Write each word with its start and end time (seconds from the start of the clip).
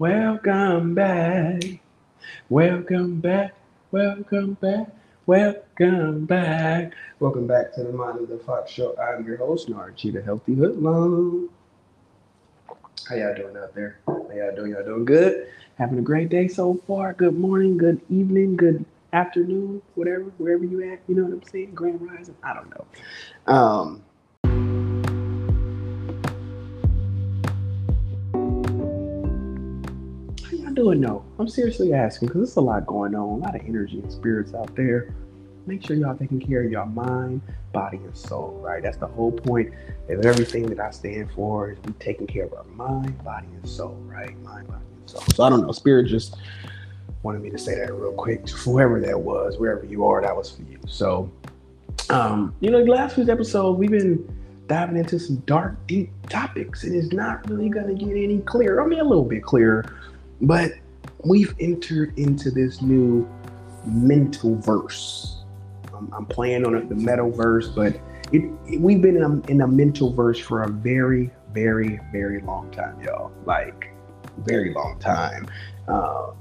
Welcome 0.00 0.94
back. 0.94 1.62
Welcome 2.48 3.20
back. 3.20 3.52
Welcome 3.90 4.54
back. 4.54 4.88
Welcome 5.26 6.24
back. 6.24 6.94
Welcome 7.18 7.46
back 7.46 7.74
to 7.74 7.82
the 7.82 7.92
Mind 7.92 8.18
of 8.18 8.30
the 8.30 8.38
Fox 8.38 8.70
Show. 8.70 8.96
I'm 8.96 9.26
your 9.26 9.36
host, 9.36 9.68
Narchi, 9.68 10.10
the 10.10 10.22
Healthy 10.22 10.54
Hoodlum. 10.54 11.50
How 13.10 13.14
y'all 13.14 13.34
doing 13.34 13.54
out 13.58 13.74
there? 13.74 13.98
How 14.06 14.26
y'all 14.34 14.56
doing? 14.56 14.70
Y'all 14.72 14.84
doing 14.86 15.04
good? 15.04 15.48
Having 15.76 15.98
a 15.98 16.02
great 16.02 16.30
day 16.30 16.48
so 16.48 16.80
far? 16.86 17.12
Good 17.12 17.38
morning, 17.38 17.76
good 17.76 18.00
evening, 18.08 18.56
good 18.56 18.82
afternoon, 19.12 19.82
whatever, 19.96 20.32
wherever 20.38 20.64
you 20.64 20.80
at. 20.90 21.00
You 21.08 21.16
know 21.16 21.24
what 21.24 21.32
I'm 21.34 21.42
saying? 21.42 21.72
Grand 21.74 22.00
Rising. 22.00 22.36
I 22.42 22.54
don't 22.54 22.70
know. 22.70 22.86
Um, 23.52 24.02
I'm 31.38 31.48
seriously 31.48 31.92
asking 31.92 32.28
because 32.28 32.40
there's 32.40 32.56
a 32.56 32.60
lot 32.60 32.86
going 32.86 33.14
on, 33.14 33.22
a 33.22 33.36
lot 33.36 33.54
of 33.54 33.62
energy 33.66 33.98
and 33.98 34.10
spirits 34.10 34.54
out 34.54 34.74
there. 34.74 35.14
Make 35.66 35.84
sure 35.84 35.96
y'all 35.96 36.16
taking 36.16 36.40
care 36.40 36.64
of 36.64 36.70
your 36.70 36.86
mind, 36.86 37.42
body, 37.72 37.98
and 37.98 38.16
soul, 38.16 38.58
right? 38.62 38.82
That's 38.82 38.96
the 38.96 39.06
whole 39.06 39.32
point 39.32 39.72
of 40.08 40.24
everything 40.24 40.66
that 40.66 40.80
I 40.80 40.90
stand 40.90 41.30
for 41.32 41.72
is 41.72 41.78
we 41.84 41.92
taking 41.94 42.26
care 42.26 42.44
of 42.44 42.54
our 42.54 42.64
mind, 42.64 43.22
body, 43.22 43.46
and 43.46 43.68
soul, 43.68 43.94
right? 44.06 44.36
Mind, 44.42 44.66
body, 44.68 44.84
and 45.00 45.10
soul. 45.10 45.22
So 45.34 45.44
I 45.44 45.50
don't 45.50 45.66
know, 45.66 45.72
spirit 45.72 46.06
just 46.06 46.36
wanted 47.22 47.42
me 47.42 47.50
to 47.50 47.58
say 47.58 47.74
that 47.74 47.92
real 47.92 48.12
quick. 48.12 48.46
to 48.46 48.54
Whoever 48.54 49.00
that 49.00 49.20
was, 49.20 49.58
wherever 49.58 49.84
you 49.84 50.06
are, 50.06 50.22
that 50.22 50.34
was 50.34 50.50
for 50.50 50.62
you. 50.62 50.78
So 50.88 51.30
um, 52.10 52.54
you 52.60 52.70
know, 52.70 52.78
last 52.80 53.16
week's 53.16 53.28
episode, 53.28 53.78
we've 53.78 53.90
been 53.90 54.26
diving 54.66 54.96
into 54.96 55.18
some 55.18 55.36
dark, 55.46 55.74
deep 55.86 56.10
topics, 56.28 56.84
and 56.84 56.94
it's 56.94 57.12
not 57.12 57.48
really 57.48 57.68
gonna 57.68 57.94
get 57.94 58.10
any 58.10 58.38
clearer. 58.40 58.82
I 58.82 58.86
mean, 58.86 59.00
a 59.00 59.04
little 59.04 59.24
bit 59.24 59.42
clearer, 59.42 59.84
but 60.40 60.72
we've 61.24 61.54
entered 61.60 62.18
into 62.18 62.50
this 62.50 62.82
new 62.82 63.28
mental 63.84 64.56
verse. 64.56 65.44
I'm, 65.94 66.12
I'm 66.12 66.26
playing 66.26 66.64
on 66.66 66.72
the 66.88 66.94
metaverse, 66.94 67.74
but 67.74 68.00
it, 68.32 68.50
it, 68.66 68.80
we've 68.80 69.02
been 69.02 69.16
in 69.16 69.22
a, 69.22 69.50
in 69.50 69.60
a 69.60 69.66
mental 69.66 70.12
verse 70.12 70.38
for 70.38 70.62
a 70.62 70.68
very, 70.68 71.30
very, 71.52 72.00
very 72.12 72.40
long 72.42 72.70
time, 72.70 73.00
y'all. 73.00 73.32
Like, 73.44 73.92
very 74.38 74.72
long 74.72 74.98
time. 74.98 75.46
Um, 75.88 76.36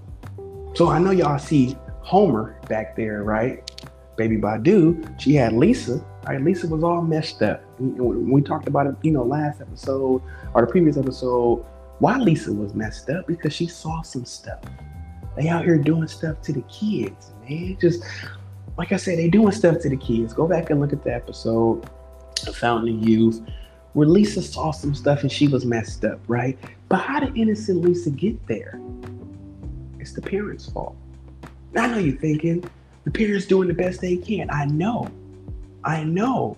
so 0.76 0.90
I 0.90 1.00
know 1.00 1.12
y'all 1.12 1.40
see 1.40 1.76
Homer 2.02 2.60
back 2.68 2.96
there, 2.96 3.24
right? 3.24 3.70
Baby 4.16 4.38
Badu, 4.38 5.20
she 5.20 5.34
had 5.36 5.54
Lisa. 5.54 6.04
Right? 6.28 6.42
Lisa 6.42 6.68
was 6.68 6.84
all 6.84 7.02
messed 7.02 7.42
up. 7.42 7.64
We 7.80 8.42
talked 8.42 8.68
about 8.68 8.88
it, 8.88 8.96
you 9.02 9.12
know, 9.12 9.24
last 9.24 9.62
episode 9.62 10.22
or 10.54 10.62
the 10.62 10.68
previous 10.68 10.98
episode, 10.98 11.66
why 12.00 12.18
Lisa 12.18 12.52
was 12.52 12.74
messed 12.74 13.10
up 13.10 13.28
because 13.28 13.54
she 13.54 13.68
saw 13.68 14.02
some 14.02 14.26
stuff. 14.26 14.62
They 15.36 15.48
out 15.48 15.64
here 15.66 15.78
doing 15.78 16.08
stuff 16.08 16.42
to 16.44 16.54
the 16.54 16.62
kids, 16.64 17.32
man. 17.48 17.78
Just 17.80 18.04
like 18.78 18.92
I 18.92 18.98
said, 18.98 19.18
they 19.18 19.30
doing 19.30 19.52
stuff 19.52 19.80
to 19.80 19.90
the 19.90 19.98
kids. 19.98 20.34
Go 20.34 20.48
back 20.48 20.70
and 20.70 20.80
look 20.80 20.94
at 20.94 21.04
the 21.04 21.14
episode, 21.14 21.90
The 22.44 22.54
Fountain 22.54 22.98
of 22.98 23.08
Youth, 23.08 23.42
where 23.94 24.08
Lisa 24.08 24.42
saw 24.42 24.72
some 24.72 24.96
stuff 24.96 25.22
and 25.22 25.32
she 25.32 25.48
was 25.48 25.66
messed 25.66 26.06
up, 26.06 26.20
right? 26.28 26.58
But 26.88 26.98
how 26.98 27.20
did 27.20 27.38
innocent 27.38 27.82
Lisa 27.82 28.10
get 28.10 28.48
there? 28.48 28.80
It's 30.00 30.14
the 30.14 30.22
parents' 30.22 30.70
fault. 30.70 30.96
I 31.76 31.88
know 31.88 31.98
you're 31.98 32.18
thinking, 32.18 32.64
the 33.04 33.12
parents 33.12 33.46
doing 33.46 33.68
the 33.68 33.74
best 33.74 34.02
they 34.02 34.18
can. 34.18 34.50
I 34.50 34.66
know. 34.66 35.10
I 35.84 36.04
know. 36.04 36.58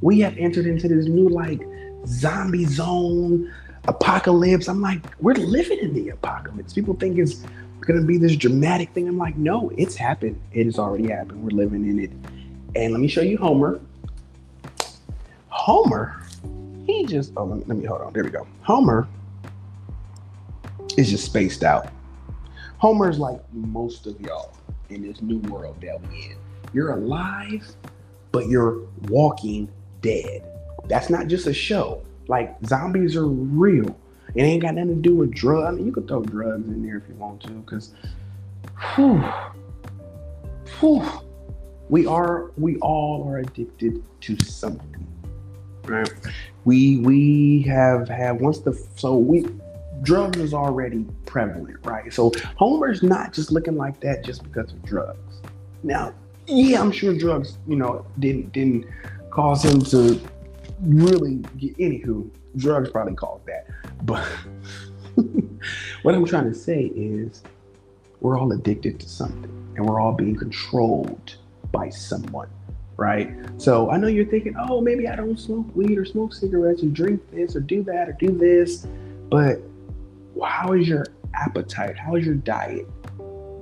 We 0.00 0.20
have 0.20 0.36
entered 0.38 0.66
into 0.66 0.88
this 0.88 1.06
new 1.06 1.28
like 1.28 1.60
zombie 2.06 2.64
zone 2.64 3.52
apocalypse. 3.90 4.68
I'm 4.68 4.80
like, 4.80 5.00
we're 5.20 5.34
living 5.34 5.78
in 5.78 5.92
the 5.92 6.10
apocalypse. 6.10 6.72
People 6.72 6.94
think 6.94 7.18
it's 7.18 7.44
gonna 7.80 8.02
be 8.02 8.16
this 8.16 8.36
dramatic 8.36 8.90
thing. 8.92 9.08
I'm 9.08 9.18
like, 9.18 9.36
no, 9.36 9.70
it's 9.76 9.96
happened. 9.96 10.40
It 10.52 10.66
has 10.66 10.78
already 10.78 11.08
happened. 11.08 11.42
We're 11.42 11.56
living 11.56 11.86
in 11.86 11.98
it. 11.98 12.10
And 12.76 12.92
let 12.92 13.00
me 13.00 13.08
show 13.08 13.20
you 13.20 13.36
Homer. 13.36 13.80
Homer, 15.48 16.22
he 16.86 17.04
just 17.04 17.32
oh 17.36 17.44
let 17.44 17.58
me, 17.58 17.64
let 17.66 17.78
me 17.78 17.84
hold 17.84 18.00
on. 18.02 18.12
There 18.12 18.24
we 18.24 18.30
go. 18.30 18.46
Homer 18.62 19.08
is 20.96 21.10
just 21.10 21.24
spaced 21.24 21.64
out. 21.64 21.88
Homer's 22.78 23.18
like 23.18 23.40
most 23.52 24.06
of 24.06 24.20
y'all 24.20 24.56
in 24.88 25.02
this 25.02 25.20
new 25.20 25.38
world 25.50 25.80
that 25.82 26.00
we 26.08 26.16
in. 26.30 26.36
You're 26.72 26.92
alive, 26.92 27.68
but 28.30 28.46
you're 28.46 28.82
walking 29.08 29.68
dead. 30.00 30.44
That's 30.86 31.10
not 31.10 31.26
just 31.26 31.46
a 31.46 31.52
show. 31.52 32.02
Like 32.30 32.56
zombies 32.64 33.16
are 33.16 33.26
real. 33.26 33.98
It 34.36 34.42
ain't 34.42 34.62
got 34.62 34.76
nothing 34.76 34.94
to 34.94 35.02
do 35.02 35.16
with 35.16 35.32
drugs. 35.32 35.66
I 35.66 35.70
mean, 35.72 35.84
you 35.84 35.90
could 35.90 36.06
throw 36.06 36.22
drugs 36.22 36.68
in 36.68 36.86
there 36.86 36.98
if 36.98 37.08
you 37.08 37.16
want 37.16 37.42
to, 37.42 37.50
because 37.50 37.92
whew, 38.94 39.20
whew, 40.78 41.02
we 41.88 42.06
are 42.06 42.52
we 42.56 42.76
all 42.76 43.28
are 43.28 43.38
addicted 43.38 44.04
to 44.20 44.44
something. 44.44 45.08
Right? 45.86 46.08
We 46.64 46.98
we 46.98 47.62
have 47.62 48.08
had 48.08 48.40
once 48.40 48.60
the 48.60 48.80
so 48.94 49.16
we 49.16 49.48
drugs 50.02 50.38
is 50.38 50.54
already 50.54 51.04
prevalent, 51.26 51.78
right? 51.84 52.12
So 52.12 52.30
Homer's 52.54 53.02
not 53.02 53.32
just 53.32 53.50
looking 53.50 53.76
like 53.76 53.98
that 54.02 54.24
just 54.24 54.44
because 54.44 54.72
of 54.72 54.80
drugs. 54.84 55.40
Now, 55.82 56.14
yeah, 56.46 56.80
I'm 56.80 56.92
sure 56.92 57.12
drugs, 57.12 57.58
you 57.66 57.74
know, 57.74 58.06
didn't 58.20 58.52
didn't 58.52 58.86
cause 59.30 59.64
him 59.64 59.80
to 59.86 60.20
really 60.82 61.36
anywho. 61.58 62.30
Drugs 62.56 62.90
probably 62.90 63.14
caused 63.14 63.46
that. 63.46 63.66
But 64.02 64.24
what 66.02 66.14
I'm 66.14 66.24
trying 66.24 66.50
to 66.50 66.54
say 66.54 66.84
is 66.94 67.42
we're 68.20 68.38
all 68.38 68.52
addicted 68.52 69.00
to 69.00 69.08
something 69.08 69.50
and 69.76 69.86
we're 69.86 70.00
all 70.00 70.12
being 70.12 70.36
controlled 70.36 71.36
by 71.72 71.88
someone. 71.90 72.48
Right. 72.96 73.34
So 73.56 73.90
I 73.90 73.96
know 73.96 74.08
you're 74.08 74.26
thinking, 74.26 74.54
oh, 74.58 74.82
maybe 74.82 75.08
I 75.08 75.16
don't 75.16 75.38
smoke 75.38 75.74
weed 75.74 75.96
or 75.96 76.04
smoke 76.04 76.34
cigarettes 76.34 76.82
or 76.82 76.88
drink 76.88 77.22
this 77.30 77.56
or 77.56 77.60
do 77.60 77.82
that 77.84 78.10
or 78.10 78.12
do 78.12 78.28
this. 78.36 78.86
But 79.30 79.62
how 80.44 80.74
is 80.74 80.86
your 80.86 81.06
appetite? 81.34 81.98
How 81.98 82.16
is 82.16 82.26
your 82.26 82.34
diet? 82.34 82.86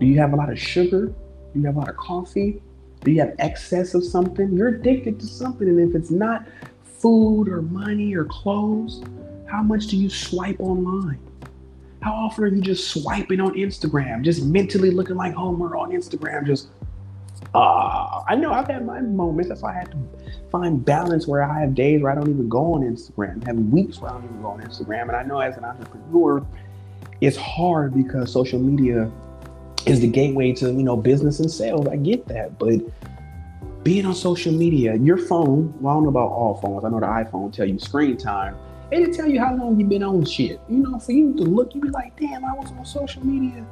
Do 0.00 0.06
you 0.06 0.18
have 0.18 0.32
a 0.32 0.36
lot 0.36 0.50
of 0.50 0.58
sugar? 0.58 1.06
Do 1.06 1.60
you 1.60 1.66
have 1.66 1.76
a 1.76 1.78
lot 1.78 1.88
of 1.88 1.96
coffee? 1.96 2.60
Do 3.04 3.12
you 3.12 3.20
have 3.20 3.34
excess 3.38 3.94
of 3.94 4.04
something? 4.04 4.52
You're 4.56 4.68
addicted 4.68 5.20
to 5.20 5.26
something. 5.26 5.68
And 5.68 5.88
if 5.88 5.94
it's 5.94 6.10
not 6.10 6.46
food 7.00 7.48
or 7.48 7.62
money 7.62 8.14
or 8.14 8.25
clothes, 8.25 9.03
how 9.47 9.62
much 9.62 9.86
do 9.86 9.97
you 9.97 10.10
swipe 10.10 10.60
online? 10.60 11.20
How 12.00 12.12
often 12.12 12.44
are 12.44 12.48
you 12.48 12.60
just 12.60 12.88
swiping 12.88 13.41
on 13.41 13.54
Instagram, 13.54 14.22
just 14.22 14.44
mentally 14.44 14.91
looking 14.91 15.16
like 15.16 15.34
Homer 15.34 15.76
on 15.76 15.91
Instagram, 15.91 16.47
just 16.47 16.69
uh, 17.54 18.22
I 18.28 18.34
know 18.34 18.53
I've 18.53 18.69
had 18.69 18.84
my 18.84 19.00
moments. 19.00 19.48
That's 19.48 19.62
why 19.62 19.70
I 19.70 19.78
had 19.78 19.91
to 19.92 19.98
find 20.50 20.84
balance 20.84 21.26
where 21.26 21.42
I 21.42 21.60
have 21.60 21.75
days 21.75 22.03
where 22.03 22.12
I 22.12 22.14
don't 22.14 22.28
even 22.28 22.48
go 22.48 22.75
on 22.75 22.82
Instagram, 22.82 23.44
have 23.47 23.56
weeks 23.56 24.00
where 24.00 24.10
I 24.10 24.15
don't 24.15 24.25
even 24.25 24.42
go 24.42 24.48
on 24.48 24.60
Instagram. 24.60 25.03
And 25.03 25.12
I 25.12 25.22
know 25.22 25.41
as 25.41 25.56
an 25.56 25.65
entrepreneur, 25.65 26.44
it's 27.20 27.36
hard 27.36 27.94
because 27.94 28.32
social 28.32 28.59
media 28.59 29.10
is 29.86 30.00
the 30.00 30.09
gateway 30.09 30.53
to, 30.54 30.66
you 30.66 30.82
know, 30.82 30.97
business 30.97 31.41
and 31.41 31.50
sales. 31.50 31.86
I 31.88 31.97
get 31.97 32.26
that. 32.28 32.59
But 32.59 32.80
being 33.88 34.04
on 34.04 34.15
social 34.15 34.53
media, 34.53 34.97
your 34.97 35.16
phone, 35.16 35.72
well, 35.81 35.93
I 35.93 35.97
don't 35.97 36.03
know 36.03 36.10
about 36.10 36.31
all 36.31 36.60
phones. 36.60 36.84
I 36.84 36.91
know 36.91 37.00
the 37.00 37.06
iPhone 37.06 37.50
tell 37.50 37.66
you 37.66 37.78
screen 37.78 38.19
time. 38.19 38.54
It'll 38.91 39.12
tell 39.15 39.26
you 39.26 39.41
how 39.41 39.54
long 39.56 39.81
you've 39.81 39.88
been 39.88 40.03
on 40.03 40.26
shit. 40.26 40.60
You 40.69 40.78
know, 40.78 40.99
for 40.99 41.12
you 41.12 41.34
to 41.37 41.43
look, 41.43 41.75
you 41.75 41.81
be 41.81 41.88
like, 41.88 42.15
damn, 42.21 42.44
I 42.44 42.53
was 42.53 42.71
on 42.71 42.84
social 42.84 43.25
media 43.25 43.65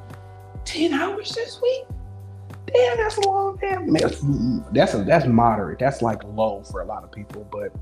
10 0.65 0.95
hours 0.95 1.35
this 1.35 1.61
week 1.61 1.85
damn, 2.67 2.97
that's 2.97 3.17
a 3.19 3.21
long 3.29 3.57
damn. 3.61 3.93
That's 3.93 4.21
that's 4.73 4.95
a, 4.95 5.05
that's 5.05 5.27
moderate. 5.27 5.79
That's 5.79 6.03
like 6.03 6.23
low 6.25 6.63
for 6.71 6.81
a 6.81 6.85
lot 6.85 7.05
of 7.05 7.13
people. 7.13 7.47
But 7.51 7.73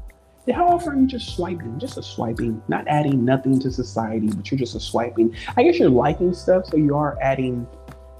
how 0.54 0.66
often 0.66 0.92
are 0.92 1.00
you 1.00 1.06
just 1.06 1.34
swiping? 1.34 1.78
Just 1.78 1.96
a 1.96 2.02
swiping, 2.02 2.62
not 2.68 2.86
adding 2.86 3.24
nothing 3.24 3.58
to 3.60 3.70
society, 3.70 4.28
but 4.28 4.50
you're 4.50 4.58
just 4.58 4.74
a 4.74 4.80
swiping. 4.80 5.34
I 5.56 5.62
guess 5.62 5.78
you're 5.78 5.88
liking 5.88 6.34
stuff, 6.34 6.66
so 6.66 6.76
you 6.76 6.96
are 6.96 7.16
adding, 7.22 7.66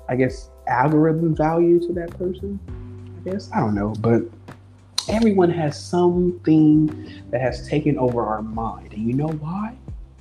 I 0.09 0.17
guess, 0.17 0.51
algorithm 0.67 1.37
value 1.37 1.79
to 1.87 1.93
that 1.95 2.11
person. 2.17 2.59
I 3.27 3.61
don't 3.61 3.75
know, 3.75 3.95
but 4.01 4.23
everyone 5.09 5.51
has 5.51 5.83
something 5.83 7.23
that 7.31 7.41
has 7.41 7.67
taken 7.69 7.99
over 7.99 8.25
our 8.25 8.43
mind, 8.43 8.93
and 8.93 9.07
you 9.07 9.15
know 9.15 9.29
why? 9.29 9.75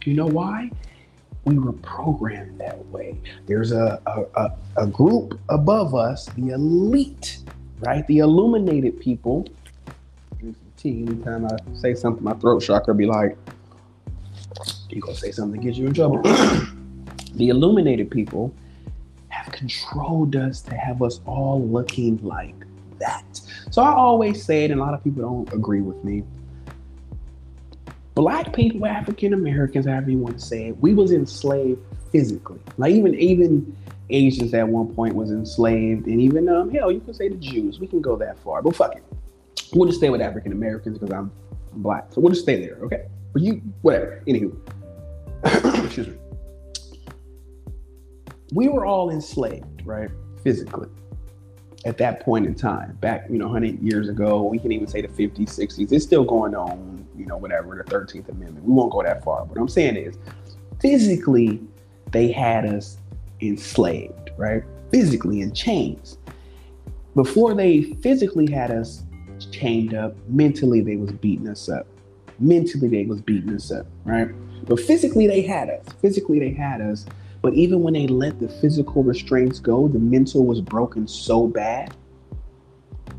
You 0.05 0.13
know 0.13 0.27
why? 0.27 0.69
we 1.45 1.57
were 1.57 1.73
programmed 1.73 2.59
that 2.59 2.85
way. 2.87 3.19
There's 3.47 3.71
a, 3.71 4.01
a, 4.05 4.41
a, 4.41 4.51
a, 4.83 4.87
group 4.87 5.39
above 5.49 5.93
us, 5.93 6.27
the 6.37 6.49
elite, 6.49 7.39
right? 7.79 8.05
The 8.07 8.19
illuminated 8.19 8.99
people. 8.99 9.47
Anytime 10.85 11.45
I 11.45 11.57
say 11.75 11.95
something, 11.95 12.23
my 12.23 12.33
throat 12.33 12.59
chakra 12.59 12.93
be 12.93 13.05
like, 13.05 13.37
you 14.89 14.99
gonna 14.99 15.15
say 15.15 15.31
something 15.31 15.59
that 15.59 15.65
gets 15.65 15.77
you 15.77 15.87
in 15.87 15.93
trouble. 15.93 16.21
the 17.35 17.47
illuminated 17.49 18.11
people 18.11 18.53
have 19.29 19.51
controlled 19.53 20.35
us 20.35 20.61
to 20.61 20.75
have 20.75 21.01
us 21.01 21.21
all 21.25 21.65
looking 21.65 22.17
like 22.21 22.55
that. 23.05 23.39
So 23.71 23.81
I 23.81 23.93
always 23.93 24.43
say 24.43 24.65
it, 24.65 24.71
and 24.71 24.79
a 24.79 24.83
lot 24.83 24.93
of 24.93 25.03
people 25.03 25.21
don't 25.21 25.53
agree 25.53 25.81
with 25.81 26.03
me 26.03 26.23
black 28.15 28.53
people, 28.53 28.85
African 28.85 29.33
Americans, 29.33 29.85
however 29.85 30.11
you 30.11 30.19
want 30.19 30.39
to 30.39 30.45
say 30.45 30.67
it, 30.67 30.77
we 30.79 30.93
was 30.93 31.11
enslaved 31.11 31.81
physically. 32.11 32.59
Like 32.77 32.93
even 32.93 33.15
even 33.15 33.75
Asians 34.09 34.53
at 34.53 34.67
one 34.67 34.93
point 34.93 35.15
was 35.15 35.31
enslaved, 35.31 36.07
and 36.07 36.21
even 36.21 36.49
um, 36.49 36.69
hell, 36.69 36.91
you 36.91 36.99
can 36.99 37.13
say 37.13 37.29
the 37.29 37.35
Jews. 37.35 37.79
We 37.79 37.87
can 37.87 38.01
go 38.01 38.15
that 38.17 38.37
far, 38.39 38.61
but 38.61 38.75
fuck 38.75 38.95
it. 38.95 39.03
We'll 39.73 39.87
just 39.87 39.99
stay 39.99 40.09
with 40.09 40.21
African 40.21 40.51
Americans 40.51 40.99
because 40.99 41.13
I'm 41.13 41.31
black, 41.73 42.07
so 42.11 42.21
we'll 42.21 42.31
just 42.31 42.43
stay 42.43 42.63
there, 42.63 42.77
okay? 42.83 43.05
But 43.31 43.41
you, 43.41 43.61
whatever. 43.81 44.21
Anywho, 44.27 44.55
excuse 45.85 46.07
me. 46.07 46.17
We 48.53 48.67
were 48.67 48.85
all 48.85 49.09
enslaved, 49.09 49.83
right? 49.83 50.11
Physically 50.43 50.89
at 51.85 51.97
that 51.97 52.21
point 52.21 52.45
in 52.45 52.55
time, 52.55 52.97
back, 53.01 53.25
you 53.29 53.37
know, 53.37 53.45
100 53.45 53.81
years 53.81 54.07
ago, 54.07 54.43
we 54.43 54.57
can 54.57 54.71
even 54.71 54.87
say 54.87 55.01
the 55.01 55.07
50s, 55.07 55.49
60s, 55.49 55.91
it's 55.91 56.05
still 56.05 56.23
going 56.23 56.55
on, 56.55 57.05
you 57.17 57.25
know, 57.25 57.37
whatever, 57.37 57.75
the 57.75 57.83
13th 57.91 58.29
Amendment. 58.29 58.65
We 58.65 58.73
won't 58.73 58.91
go 58.91 59.03
that 59.03 59.23
far. 59.23 59.43
What 59.43 59.57
I'm 59.59 59.67
saying 59.67 59.97
is, 59.97 60.17
physically, 60.79 61.61
they 62.11 62.31
had 62.31 62.65
us 62.65 62.97
enslaved, 63.41 64.31
right? 64.37 64.63
Physically 64.91 65.41
in 65.41 65.53
chains. 65.53 66.17
Before 67.15 67.53
they 67.53 67.83
physically 67.83 68.49
had 68.49 68.71
us 68.71 69.03
chained 69.51 69.93
up, 69.93 70.15
mentally 70.27 70.81
they 70.81 70.95
was 70.95 71.11
beating 71.11 71.49
us 71.49 71.67
up. 71.69 71.85
Mentally 72.39 72.87
they 72.87 73.05
was 73.05 73.21
beating 73.21 73.53
us 73.53 73.71
up, 73.71 73.85
right? 74.05 74.29
But 74.65 74.79
physically 74.79 75.27
they 75.27 75.41
had 75.41 75.69
us. 75.69 75.85
Physically 76.01 76.39
they 76.39 76.51
had 76.51 76.81
us 76.81 77.05
but 77.43 77.53
even 77.55 77.81
when 77.81 77.93
they 77.93 78.07
let 78.07 78.39
the 78.39 78.47
physical 78.47 79.03
restraints 79.03 79.59
go, 79.59 79.89
the 79.89 79.99
mental 79.99 80.45
was 80.45 80.61
broken 80.61 81.05
so 81.05 81.45
bad 81.45 81.93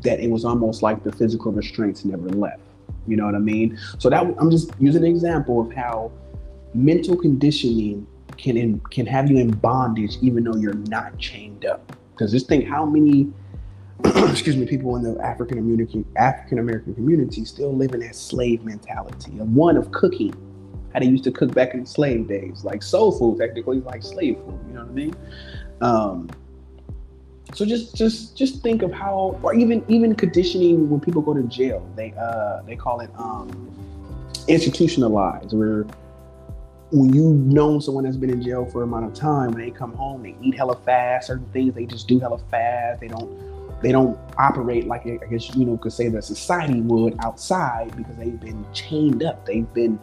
that 0.01 0.19
it 0.19 0.31
was 0.31 0.43
almost 0.43 0.81
like 0.81 1.03
the 1.03 1.11
physical 1.11 1.51
restraints 1.51 2.03
never 2.03 2.27
left. 2.29 2.59
You 3.07 3.17
know 3.17 3.25
what 3.27 3.35
I 3.35 3.39
mean? 3.39 3.77
So 3.99 4.09
that 4.09 4.23
I'm 4.39 4.49
just 4.49 4.71
using 4.79 5.03
an 5.03 5.11
example 5.11 5.61
of 5.61 5.71
how 5.71 6.11
mental 6.73 7.15
conditioning 7.15 8.07
can 8.35 8.57
in, 8.57 8.79
can 8.89 9.05
have 9.05 9.29
you 9.29 9.37
in 9.37 9.51
bondage 9.51 10.17
even 10.23 10.43
though 10.43 10.55
you're 10.55 10.73
not 10.73 11.15
chained 11.19 11.63
up. 11.63 11.95
Because 12.11 12.31
just 12.31 12.47
think 12.47 12.65
how 12.65 12.83
many 12.83 13.31
excuse 14.05 14.57
me 14.57 14.65
people 14.65 14.95
in 14.95 15.03
the 15.03 15.21
African 15.23 15.59
American 15.59 16.03
African 16.15 16.57
American 16.57 16.95
community 16.95 17.45
still 17.45 17.75
live 17.75 17.93
in 17.93 17.99
that 17.99 18.15
slave 18.15 18.63
mentality 18.63 19.37
of 19.37 19.53
one 19.53 19.77
of 19.77 19.91
cooking 19.91 20.33
how 20.95 21.01
they 21.01 21.07
used 21.07 21.25
to 21.25 21.31
cook 21.31 21.53
back 21.53 21.73
in 21.73 21.85
slave 21.85 22.27
days, 22.27 22.63
like 22.63 22.81
soul 22.81 23.11
food, 23.11 23.37
technically 23.37 23.81
like 23.81 24.01
slave 24.01 24.37
food. 24.37 24.59
You 24.67 24.75
know 24.75 24.81
what 24.81 24.89
I 24.89 24.93
mean? 24.93 25.15
Um, 25.81 26.29
so 27.53 27.65
just 27.65 27.95
just 27.95 28.37
just 28.37 28.63
think 28.63 28.81
of 28.81 28.93
how, 28.93 29.37
or 29.43 29.53
even 29.53 29.83
even 29.89 30.15
conditioning 30.15 30.89
when 30.89 31.01
people 31.01 31.21
go 31.21 31.33
to 31.33 31.43
jail, 31.43 31.85
they 31.97 32.13
uh 32.17 32.61
they 32.61 32.77
call 32.77 33.01
it 33.01 33.09
um 33.17 33.69
institutionalized, 34.47 35.51
where 35.53 35.85
when 36.91 37.13
you've 37.13 37.35
known 37.35 37.81
someone 37.81 38.05
that's 38.05 38.15
been 38.15 38.29
in 38.29 38.41
jail 38.41 38.65
for 38.65 38.81
a 38.81 38.83
amount 38.85 39.05
of 39.05 39.13
time, 39.13 39.51
when 39.51 39.61
they 39.61 39.71
come 39.71 39.93
home, 39.93 40.23
they 40.23 40.35
eat 40.41 40.55
hella 40.55 40.77
fast. 40.77 41.27
Certain 41.27 41.45
things 41.47 41.75
they 41.75 41.85
just 41.85 42.07
do 42.07 42.19
hella 42.19 42.39
fast. 42.49 43.01
They 43.01 43.09
don't 43.09 43.81
they 43.81 43.91
don't 43.91 44.17
operate 44.37 44.87
like 44.87 45.05
I 45.05 45.17
guess 45.29 45.53
you 45.57 45.65
know 45.65 45.77
could 45.77 45.91
say 45.91 46.07
that 46.07 46.23
society 46.23 46.79
would 46.79 47.17
outside 47.19 47.95
because 47.97 48.15
they've 48.15 48.39
been 48.39 48.65
chained 48.71 49.23
up. 49.23 49.45
They've 49.45 49.71
been 49.73 49.99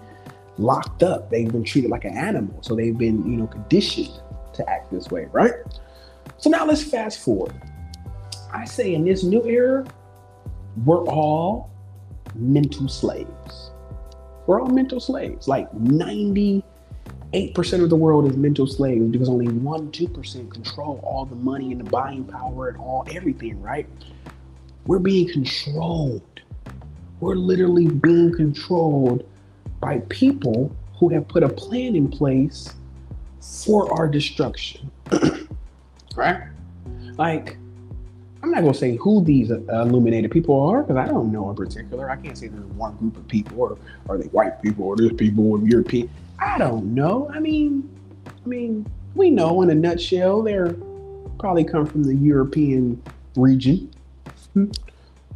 locked 0.59 1.03
up. 1.03 1.31
They've 1.31 1.51
been 1.51 1.65
treated 1.65 1.91
like 1.91 2.05
an 2.05 2.17
animal. 2.17 2.63
So 2.63 2.75
they've 2.75 2.97
been, 2.97 3.31
you 3.31 3.37
know, 3.37 3.47
conditioned 3.47 4.21
to 4.55 4.69
act 4.69 4.91
this 4.91 5.11
way, 5.11 5.29
right? 5.33 5.53
So 6.39 6.51
now 6.51 6.65
let's 6.65 6.83
fast 6.83 7.21
forward. 7.21 7.55
I 8.53 8.65
say 8.65 8.95
in 8.95 9.05
this 9.05 9.23
new 9.23 9.45
era, 9.47 9.85
we're 10.85 11.05
all 11.07 11.71
mental 12.35 12.89
slaves. 12.89 13.71
We're 14.47 14.61
all 14.61 14.69
mental 14.69 15.01
slaves. 15.01 15.49
Like 15.49 15.73
98% 15.73 16.63
of 17.83 17.91
the 17.91 17.97
world 17.97 18.31
is 18.31 18.37
mental 18.37 18.67
slaves 18.67 19.07
because 19.11 19.29
only 19.29 19.49
1 19.49 19.93
2% 19.93 20.51
control 20.51 21.01
all 21.03 21.25
the 21.25 21.37
money 21.37 21.73
and 21.73 21.81
the 21.81 21.91
buying 21.91 22.25
power 22.25 22.69
and 22.69 22.79
all 22.79 23.07
everything, 23.11 23.61
right? 23.63 23.87
We're 24.87 24.99
being 24.99 25.31
controlled. 25.31 26.23
We're 27.21 27.37
literally 27.37 27.87
being 27.87 28.35
controlled 28.35 29.25
by 29.83 29.99
people 30.09 30.75
who 30.99 31.09
have 31.11 31.27
put 31.29 31.43
a 31.43 31.49
plan 31.49 31.97
in 31.97 32.09
place 32.09 32.73
for 33.41 33.93
our 33.93 34.07
destruction. 34.07 34.91
right? 36.17 36.45
Like, 37.19 37.59
I'm 38.43 38.53
not 38.53 38.61
going 38.61 38.73
to 38.73 38.79
say 38.79 38.97
who 38.97 39.25
these 39.25 39.51
illuminated 39.51 40.31
people 40.31 40.59
are 40.69 40.83
because 40.83 40.97
I 40.97 41.07
don't 41.07 41.33
know 41.33 41.51
in 41.51 41.57
particular. 41.57 42.09
I 42.09 42.17
can't 42.17 42.39
say 42.39 42.47
there's 42.47 42.65
one 42.65 42.97
group 42.97 43.17
of 43.17 43.27
people 43.27 43.61
or 43.61 43.77
are 44.09 44.17
they 44.17 44.29
white 44.29 44.63
people 44.63 44.87
or 44.87 44.97
there's 44.97 45.13
people 45.13 45.51
or 45.51 45.59
European. 45.59 46.09
I 46.39 46.59
don't 46.59 46.95
know. 46.95 47.29
I 47.35 47.41
mean, 47.41 47.89
I 48.27 48.49
mean, 48.49 48.87
we 49.15 49.31
know 49.31 49.63
in 49.63 49.71
a 49.71 49.75
nutshell 49.75 50.43
they're 50.43 50.75
probably 51.39 51.65
come 51.65 51.87
from 51.87 52.05
the 52.05 52.15
European 52.15 53.03
region. 53.37 53.93
Hmm. 54.55 54.71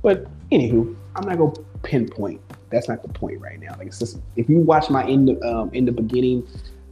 But 0.02 0.26
anywho, 0.50 0.94
I'm 1.16 1.28
not 1.28 1.36
going 1.36 1.52
to 1.52 1.64
pinpoint 1.82 2.40
that's 2.70 2.88
not 2.88 3.02
the 3.02 3.08
point 3.08 3.40
right 3.40 3.60
now. 3.60 3.74
Like, 3.78 3.86
it's 3.88 3.98
just, 3.98 4.18
if 4.36 4.48
you 4.48 4.58
watch 4.58 4.90
my 4.90 5.04
in 5.06 5.26
the 5.26 5.40
um, 5.42 5.70
in 5.72 5.84
the 5.84 5.92
beginning 5.92 6.46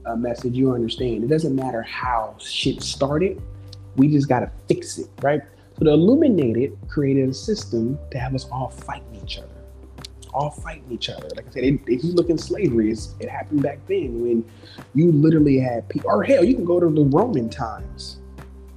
uh, 0.07 0.17
message, 0.17 0.55
you 0.55 0.73
understand. 0.73 1.25
It 1.25 1.29
doesn't 1.29 1.55
matter 1.55 1.83
how 1.83 2.37
shit 2.39 2.83
started. 2.83 3.41
We 3.97 4.09
just 4.09 4.29
gotta 4.29 4.51
fix 4.69 4.99
it, 4.99 5.09
right? 5.23 5.41
So 5.79 5.85
the 5.85 5.93
Illuminated 5.93 6.79
created 6.89 7.29
a 7.29 7.35
system 7.35 7.99
to 8.11 8.19
have 8.19 8.35
us 8.35 8.47
all 8.51 8.69
fighting 8.69 9.21
each 9.23 9.39
other, 9.39 9.49
all 10.33 10.51
fighting 10.51 10.85
each 10.91 11.09
other. 11.09 11.29
Like 11.35 11.49
I 11.49 11.51
said, 11.51 11.65
if 11.65 12.05
you 12.05 12.13
look 12.13 12.31
in 12.31 12.39
slavery, 12.39 12.95
it 13.19 13.29
happened 13.29 13.63
back 13.63 13.79
then 13.89 14.23
when 14.23 14.45
you 14.95 15.11
literally 15.11 15.59
had 15.59 15.89
people. 15.89 16.11
Or 16.11 16.23
hell, 16.23 16.45
you 16.45 16.55
can 16.55 16.65
go 16.65 16.79
to 16.79 16.89
the 16.89 17.05
Roman 17.05 17.49
times, 17.49 18.19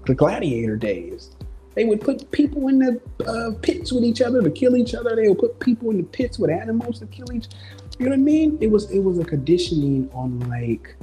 the 0.05 0.15
gladiator 0.15 0.75
days 0.75 1.37
they 1.77 1.85
would 1.85 2.01
put 2.01 2.31
people 2.31 2.69
in 2.69 2.79
the 2.79 3.00
uh, 3.27 3.51
pits 3.62 3.91
with 3.91 4.03
each 4.03 4.19
other 4.19 4.41
to 4.41 4.50
kill 4.50 4.75
each 4.75 4.95
other. 4.95 5.15
They 5.15 5.29
would 5.29 5.38
put 5.38 5.59
people 5.59 5.91
in 5.91 5.97
the 5.97 6.03
pits 6.03 6.39
with 6.39 6.50
animals 6.50 6.97
to 7.00 7.06
kill 7.06 7.31
each. 7.31 7.45
Other. 7.45 7.56
You 8.00 8.06
know 8.06 8.09
what 8.09 8.15
I 8.15 8.24
mean? 8.24 8.57
It 8.59 8.71
was 8.71 8.89
it 8.89 8.97
was 8.97 9.19
a 9.19 9.24
conditioning 9.24 10.09
on 10.12 10.39
like 10.50 10.95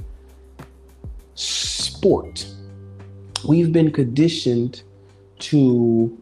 sport. 1.35 2.45
We've 3.47 3.71
been 3.71 3.89
conditioned 3.89 4.83
to 5.39 6.21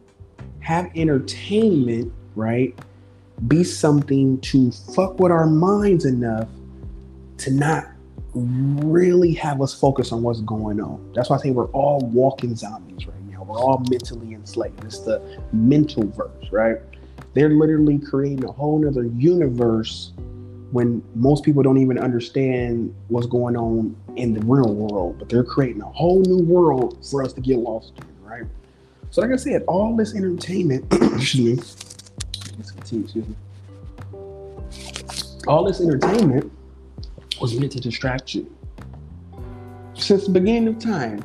have 0.60 0.88
entertainment, 0.94 2.12
right? 2.36 2.78
Be 3.48 3.64
something 3.64 4.40
to 4.42 4.70
fuck 4.70 5.18
with 5.18 5.32
our 5.32 5.48
minds 5.48 6.04
enough 6.04 6.46
to 7.38 7.50
not 7.50 7.88
really 8.34 9.34
have 9.34 9.60
us 9.60 9.74
focus 9.74 10.12
on 10.12 10.22
what's 10.22 10.42
going 10.42 10.80
on. 10.80 11.12
That's 11.12 11.28
why 11.28 11.38
I 11.38 11.40
say 11.40 11.50
we're 11.50 11.72
all 11.72 11.98
walking 12.12 12.54
zombies 12.54 13.04
right. 13.08 13.13
We're 13.54 13.60
all 13.60 13.84
mentally 13.88 14.34
enslaved. 14.34 14.82
It's 14.84 14.98
the 14.98 15.22
mental 15.52 16.08
verse, 16.08 16.50
right? 16.50 16.78
They're 17.34 17.50
literally 17.50 18.00
creating 18.00 18.44
a 18.44 18.50
whole 18.50 18.80
nother 18.80 19.04
universe 19.04 20.12
when 20.72 21.04
most 21.14 21.44
people 21.44 21.62
don't 21.62 21.78
even 21.78 21.96
understand 21.96 22.92
what's 23.06 23.28
going 23.28 23.56
on 23.56 23.94
in 24.16 24.34
the 24.34 24.40
real 24.40 24.74
world, 24.74 25.20
but 25.20 25.28
they're 25.28 25.44
creating 25.44 25.82
a 25.82 25.88
whole 25.88 26.20
new 26.22 26.42
world 26.42 26.98
for 27.08 27.22
us 27.22 27.32
to 27.34 27.40
get 27.40 27.58
lost 27.58 27.92
in, 27.96 28.28
right? 28.28 28.42
So, 29.10 29.22
like 29.22 29.30
I 29.30 29.36
said, 29.36 29.62
all 29.68 29.94
this 29.94 30.16
entertainment, 30.16 30.84
excuse 30.92 31.36
me, 31.36 31.52
excuse 32.58 33.14
me, 33.14 33.36
all 35.46 35.62
this 35.62 35.80
entertainment 35.80 36.50
was 37.40 37.56
meant 37.56 37.70
to 37.70 37.80
distract 37.80 38.34
you. 38.34 38.52
Since 39.94 40.24
the 40.24 40.32
beginning 40.32 40.66
of 40.66 40.80
time, 40.80 41.24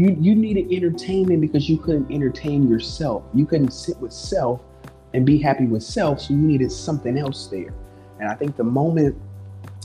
you, 0.00 0.16
you 0.20 0.34
needed 0.34 0.72
entertainment 0.72 1.40
because 1.40 1.68
you 1.68 1.78
couldn't 1.78 2.10
entertain 2.10 2.68
yourself. 2.68 3.24
You 3.34 3.46
couldn't 3.46 3.72
sit 3.72 3.96
with 3.98 4.12
self 4.12 4.60
and 5.14 5.26
be 5.26 5.38
happy 5.38 5.66
with 5.66 5.82
self, 5.82 6.20
so 6.20 6.34
you 6.34 6.40
needed 6.40 6.70
something 6.70 7.18
else 7.18 7.46
there. 7.46 7.74
And 8.18 8.28
I 8.28 8.34
think 8.34 8.56
the 8.56 8.64
moment 8.64 9.16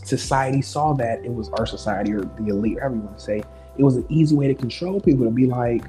society 0.04 0.62
saw 0.62 0.94
that, 0.94 1.24
it 1.26 1.34
was 1.34 1.50
our 1.50 1.66
society 1.66 2.14
or 2.14 2.22
the 2.22 2.48
elite, 2.48 2.80
however 2.80 2.96
you 2.96 3.02
want 3.02 3.18
to 3.18 3.24
say, 3.24 3.44
it 3.78 3.84
was 3.84 3.98
an 3.98 4.06
easy 4.10 4.36
way 4.36 4.48
to 4.48 4.56
control 4.56 5.02
people 5.02 5.26
to 5.26 5.32
be 5.32 5.48
like, 5.48 5.84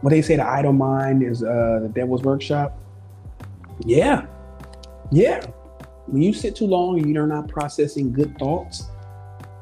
what 0.00 0.10
they 0.10 0.22
say, 0.22 0.36
the 0.36 0.46
idle 0.46 0.72
mind 0.72 1.22
is 1.22 1.42
uh, 1.42 1.80
the 1.82 1.90
devil's 1.92 2.22
workshop. 2.22 2.78
Yeah, 3.84 4.26
yeah 5.10 5.44
when 6.06 6.22
you 6.22 6.32
sit 6.32 6.54
too 6.56 6.66
long 6.66 6.98
and 6.98 7.12
you're 7.12 7.26
not 7.26 7.48
processing 7.48 8.12
good 8.12 8.38
thoughts, 8.38 8.86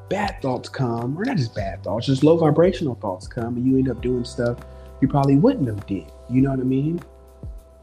bad 0.09 0.41
thoughts 0.43 0.69
come, 0.69 1.19
or 1.19 1.25
not 1.25 1.37
just 1.37 1.55
bad 1.55 1.83
thoughts, 1.83 2.07
just 2.07 2.23
low 2.23 2.37
vibrational 2.37 2.95
thoughts 2.97 3.27
come, 3.27 3.57
and 3.57 3.67
you 3.67 3.79
end 3.79 3.91
up 3.91 4.01
doing 4.03 4.25
stuff 4.25 4.59
you 5.01 5.09
probably 5.09 5.37
wouldn't 5.37 5.69
have 5.69 5.87
did. 5.87 6.11
You 6.31 6.41
know 6.41 6.51
what 6.51 6.61
I 6.61 6.63
mean? 6.63 7.01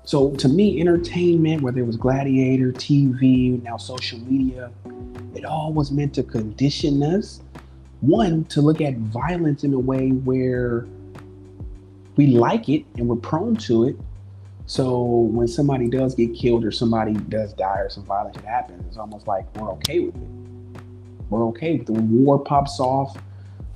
So 0.04 0.32
to 0.38 0.48
me, 0.48 0.82
entertainment, 0.82 1.62
whether 1.62 1.80
it 1.80 1.86
was 1.86 1.96
Gladiator, 1.96 2.72
TV, 2.72 3.62
now 3.62 3.78
social 3.78 4.18
media, 4.20 4.72
it 5.36 5.46
all 5.46 5.72
was 5.72 5.92
meant 5.92 6.16
to 6.16 6.24
condition 6.24 7.04
us. 7.04 7.42
One, 8.00 8.46
to 8.46 8.62
look 8.62 8.82
at 8.82 8.98
violence 8.98 9.63
in 9.63 9.74
a 9.74 9.80
way 9.80 10.10
where 10.10 10.88
we 12.16 12.28
like 12.28 12.68
it 12.70 12.86
and 12.98 13.08
we're 13.08 13.18
prone 13.18 13.56
to 13.58 13.90
it, 13.90 13.96
so 14.66 15.04
when 15.04 15.48
somebody 15.48 15.88
does 15.90 16.16
get 16.16 16.34
killed 16.34 16.66
or 16.66 16.72
somebody 16.72 17.13
does 17.13 17.54
die 17.54 17.80
or 17.80 17.90
some 17.90 18.06
violence 18.06 18.38
happens, 18.44 18.84
it's 18.88 18.98
almost 18.98 19.28
like 19.28 19.46
we're 19.56 19.70
okay 19.74 20.00
with 20.00 20.16
it. 20.16 20.41
We're 21.32 21.46
okay. 21.48 21.78
When 21.78 22.24
war 22.24 22.38
pops 22.38 22.80
off, 22.80 23.18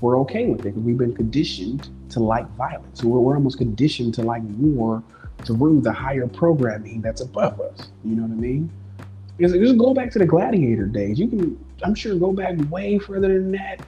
we're 0.02 0.20
okay 0.20 0.46
with 0.46 0.60
it 0.60 0.64
because 0.64 0.84
we've 0.84 0.98
been 0.98 1.16
conditioned 1.16 1.90
to 2.10 2.20
like 2.20 2.48
violence. 2.52 3.04
We're, 3.04 3.20
we're 3.20 3.36
almost 3.36 3.58
conditioned 3.58 4.14
to 4.16 4.22
like 4.22 4.44
war 4.44 5.02
through 5.46 5.82
the 5.82 5.92
higher 5.92 6.28
programming 6.28 7.02
that's 7.02 7.22
above 7.22 7.60
us. 7.62 7.90
You 8.04 8.16
know 8.16 8.24
what 8.24 8.32
I 8.32 8.36
mean? 8.36 8.70
Because 9.38 9.54
just 9.54 9.78
go 9.78 9.94
back 9.94 10.12
to 10.12 10.20
the 10.20 10.26
gladiator 10.26 10.86
days. 10.86 11.18
You 11.18 11.28
can, 11.28 11.66
I'm 11.82 11.96
sure, 11.96 12.16
go 12.16 12.34
back 12.34 12.58
way 12.70 13.00
further 13.00 13.30
than 13.30 13.52
that. 13.54 13.80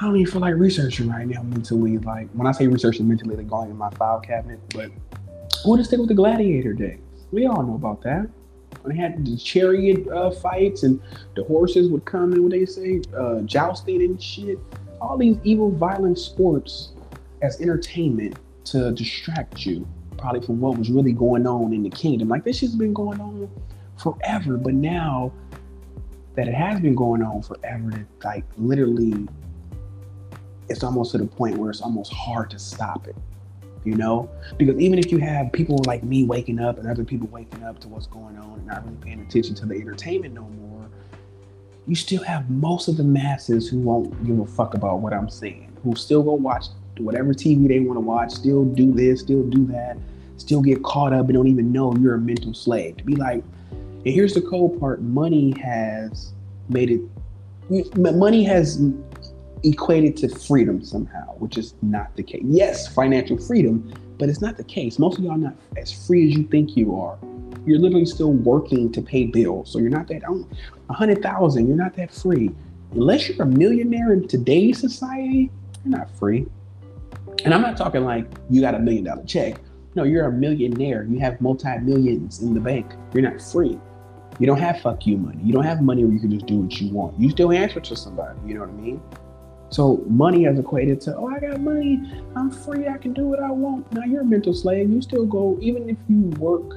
I 0.00 0.06
don't 0.06 0.16
even 0.16 0.32
feel 0.32 0.40
like 0.40 0.54
researching 0.54 1.10
right 1.10 1.26
now 1.26 1.42
mentally. 1.42 1.98
Like 1.98 2.30
when 2.30 2.46
I 2.46 2.52
say 2.52 2.66
researching 2.68 3.06
mentally, 3.06 3.36
like 3.36 3.48
going 3.48 3.70
in 3.70 3.76
my 3.76 3.90
file 3.90 4.20
cabinet, 4.20 4.60
but 4.74 4.90
want 5.64 5.80
just 5.80 5.90
stick 5.90 5.98
with 5.98 6.08
the 6.08 6.14
gladiator 6.14 6.72
days. 6.72 7.00
We 7.32 7.46
all 7.46 7.62
know 7.62 7.74
about 7.74 8.00
that. 8.02 8.28
They 8.88 8.96
had 8.96 9.24
the 9.24 9.36
chariot 9.36 10.08
uh, 10.08 10.30
fights 10.30 10.82
and 10.82 11.00
the 11.36 11.44
horses 11.44 11.88
would 11.90 12.04
come 12.04 12.32
and 12.32 12.42
what 12.42 12.52
they 12.52 12.66
say, 12.66 13.02
uh, 13.16 13.40
jousting 13.40 14.02
and 14.02 14.22
shit. 14.22 14.58
All 15.00 15.16
these 15.16 15.36
evil, 15.44 15.70
violent 15.70 16.18
sports 16.18 16.92
as 17.42 17.60
entertainment 17.60 18.36
to 18.64 18.92
distract 18.92 19.64
you 19.64 19.86
probably 20.18 20.40
from 20.40 20.60
what 20.60 20.76
was 20.76 20.90
really 20.90 21.12
going 21.12 21.46
on 21.46 21.72
in 21.72 21.82
the 21.82 21.90
kingdom. 21.90 22.28
Like 22.28 22.44
this 22.44 22.60
has 22.60 22.74
been 22.74 22.92
going 22.92 23.20
on 23.20 23.48
forever, 23.96 24.56
but 24.56 24.74
now 24.74 25.32
that 26.34 26.48
it 26.48 26.54
has 26.54 26.80
been 26.80 26.94
going 26.94 27.22
on 27.22 27.42
forever, 27.42 28.06
like 28.24 28.44
literally, 28.56 29.26
it's 30.68 30.82
almost 30.82 31.12
to 31.12 31.18
the 31.18 31.26
point 31.26 31.56
where 31.56 31.70
it's 31.70 31.80
almost 31.80 32.12
hard 32.12 32.50
to 32.50 32.58
stop 32.58 33.06
it. 33.06 33.16
You 33.88 33.96
know, 33.96 34.28
because 34.58 34.78
even 34.78 34.98
if 34.98 35.10
you 35.10 35.16
have 35.16 35.50
people 35.50 35.80
like 35.86 36.04
me 36.04 36.24
waking 36.24 36.58
up 36.60 36.76
and 36.78 36.86
other 36.86 37.04
people 37.04 37.26
waking 37.28 37.62
up 37.62 37.80
to 37.80 37.88
what's 37.88 38.06
going 38.06 38.36
on 38.36 38.58
and 38.58 38.66
not 38.66 38.84
really 38.84 38.98
paying 38.98 39.20
attention 39.20 39.54
to 39.54 39.66
the 39.66 39.76
entertainment 39.76 40.34
no 40.34 40.42
more, 40.42 40.90
you 41.86 41.94
still 41.94 42.22
have 42.22 42.50
most 42.50 42.88
of 42.88 42.98
the 42.98 43.02
masses 43.02 43.66
who 43.66 43.78
won't 43.78 44.26
give 44.26 44.38
a 44.40 44.44
fuck 44.44 44.74
about 44.74 45.00
what 45.00 45.14
I'm 45.14 45.30
saying, 45.30 45.74
who 45.82 45.96
still 45.96 46.22
go 46.22 46.34
watch 46.34 46.66
whatever 46.98 47.32
TV 47.32 47.66
they 47.66 47.80
want 47.80 47.96
to 47.96 48.00
watch, 48.00 48.32
still 48.32 48.66
do 48.66 48.92
this, 48.92 49.20
still 49.20 49.42
do 49.44 49.64
that, 49.68 49.96
still 50.36 50.60
get 50.60 50.82
caught 50.82 51.14
up 51.14 51.26
and 51.26 51.34
don't 51.34 51.48
even 51.48 51.72
know 51.72 51.94
you're 51.96 52.16
a 52.16 52.18
mental 52.18 52.52
slave. 52.52 52.98
To 52.98 53.04
be 53.04 53.16
like, 53.16 53.42
and 53.70 54.04
here's 54.04 54.34
the 54.34 54.42
cold 54.42 54.78
part 54.78 55.00
money 55.00 55.54
has 55.60 56.34
made 56.68 56.90
it, 56.90 57.96
money 57.96 58.44
has 58.44 58.78
equated 59.62 60.16
to 60.18 60.28
freedom 60.28 60.82
somehow, 60.84 61.34
which 61.36 61.58
is 61.58 61.74
not 61.82 62.14
the 62.16 62.22
case. 62.22 62.42
Yes, 62.44 62.92
financial 62.92 63.38
freedom, 63.38 63.92
but 64.18 64.28
it's 64.28 64.40
not 64.40 64.56
the 64.56 64.64
case. 64.64 64.98
Most 64.98 65.18
of 65.18 65.24
y'all 65.24 65.34
are 65.34 65.38
not 65.38 65.56
as 65.76 65.92
free 66.06 66.28
as 66.28 66.36
you 66.36 66.44
think 66.44 66.76
you 66.76 66.96
are. 66.96 67.18
You're 67.66 67.78
literally 67.78 68.06
still 68.06 68.32
working 68.32 68.90
to 68.92 69.02
pay 69.02 69.26
bills. 69.26 69.70
So 69.70 69.78
you're 69.78 69.90
not 69.90 70.08
that, 70.08 70.22
oh, 70.28 70.48
a 70.88 70.92
hundred 70.92 71.22
thousand, 71.22 71.68
you're 71.68 71.76
not 71.76 71.94
that 71.94 72.12
free. 72.12 72.50
Unless 72.92 73.28
you're 73.28 73.42
a 73.42 73.46
millionaire 73.46 74.12
in 74.12 74.26
today's 74.26 74.78
society, 74.78 75.50
you're 75.84 75.98
not 75.98 76.10
free. 76.18 76.46
And 77.44 77.54
I'm 77.54 77.62
not 77.62 77.76
talking 77.76 78.04
like 78.04 78.26
you 78.50 78.60
got 78.60 78.74
a 78.74 78.78
million 78.78 79.04
dollar 79.04 79.24
check. 79.24 79.60
No, 79.94 80.04
you're 80.04 80.26
a 80.26 80.32
millionaire. 80.32 81.04
You 81.04 81.18
have 81.20 81.40
multi 81.40 81.78
millions 81.78 82.40
in 82.40 82.54
the 82.54 82.60
bank. 82.60 82.92
You're 83.12 83.22
not 83.22 83.40
free. 83.40 83.78
You 84.38 84.46
don't 84.46 84.58
have 84.58 84.80
fuck 84.80 85.06
you 85.06 85.16
money. 85.16 85.40
You 85.42 85.52
don't 85.52 85.64
have 85.64 85.82
money 85.82 86.04
where 86.04 86.12
you 86.12 86.20
can 86.20 86.30
just 86.30 86.46
do 86.46 86.58
what 86.58 86.80
you 86.80 86.92
want. 86.92 87.18
You 87.18 87.30
still 87.30 87.52
answer 87.52 87.80
to 87.80 87.96
somebody. 87.96 88.38
You 88.46 88.54
know 88.54 88.60
what 88.60 88.70
I 88.70 88.72
mean? 88.72 89.02
So 89.70 90.02
money 90.06 90.44
has 90.44 90.58
equated 90.58 91.00
to, 91.02 91.16
oh, 91.16 91.28
I 91.28 91.40
got 91.40 91.60
money. 91.60 92.22
I'm 92.34 92.50
free. 92.50 92.88
I 92.88 92.96
can 92.96 93.12
do 93.12 93.26
what 93.26 93.40
I 93.42 93.50
want. 93.50 93.90
Now 93.92 94.04
you're 94.04 94.22
a 94.22 94.24
mental 94.24 94.54
slave. 94.54 94.90
You 94.90 95.02
still 95.02 95.26
go, 95.26 95.58
even 95.60 95.88
if 95.88 95.96
you 96.08 96.30
work 96.38 96.74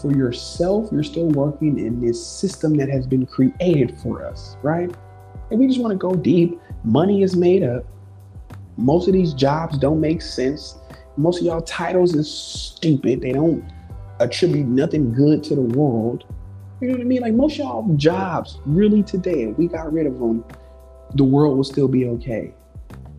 for 0.00 0.12
yourself, 0.12 0.88
you're 0.92 1.04
still 1.04 1.28
working 1.28 1.78
in 1.78 2.00
this 2.00 2.24
system 2.24 2.74
that 2.76 2.88
has 2.88 3.06
been 3.06 3.26
created 3.26 3.98
for 4.00 4.24
us, 4.24 4.56
right? 4.62 4.94
And 5.50 5.60
we 5.60 5.68
just 5.68 5.80
want 5.80 5.92
to 5.92 5.96
go 5.96 6.14
deep. 6.14 6.60
Money 6.84 7.22
is 7.22 7.36
made 7.36 7.62
up. 7.62 7.84
Most 8.76 9.06
of 9.06 9.14
these 9.14 9.32
jobs 9.32 9.78
don't 9.78 10.00
make 10.00 10.20
sense. 10.20 10.78
Most 11.16 11.40
of 11.40 11.46
y'all 11.46 11.62
titles 11.62 12.14
is 12.14 12.30
stupid. 12.30 13.22
They 13.22 13.32
don't 13.32 13.64
attribute 14.20 14.66
nothing 14.66 15.12
good 15.12 15.42
to 15.44 15.54
the 15.54 15.62
world. 15.62 16.24
You 16.80 16.88
know 16.88 16.94
what 16.94 17.00
I 17.00 17.04
mean? 17.04 17.22
Like 17.22 17.34
most 17.34 17.54
of 17.54 17.58
y'all 17.60 17.94
jobs, 17.96 18.58
really 18.66 19.02
today, 19.02 19.46
we 19.46 19.66
got 19.66 19.90
rid 19.92 20.06
of 20.06 20.18
them, 20.18 20.44
the 21.14 21.24
world 21.24 21.56
will 21.56 21.64
still 21.64 21.88
be 21.88 22.06
okay. 22.06 22.52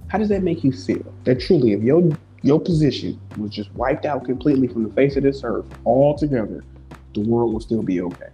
How 0.08 0.18
does 0.18 0.30
that 0.30 0.44
make 0.44 0.64
you 0.64 0.72
feel? 0.72 1.14
That 1.24 1.40
truly, 1.40 1.74
if 1.74 1.82
your 1.82 2.10
your 2.44 2.60
position 2.60 3.20
was 3.38 3.52
just 3.52 3.74
wiped 3.74 4.06
out 4.06 4.26
completely 4.26 4.68
from 4.68 4.84
the 4.84 4.94
face 4.94 5.16
of 5.18 5.24
this 5.24 5.42
earth 5.44 5.66
altogether, 5.86 6.64
the 7.14 7.22
world 7.22 7.54
will 7.54 7.60
still 7.60 7.82
be 7.82 8.02
okay. 8.02 8.30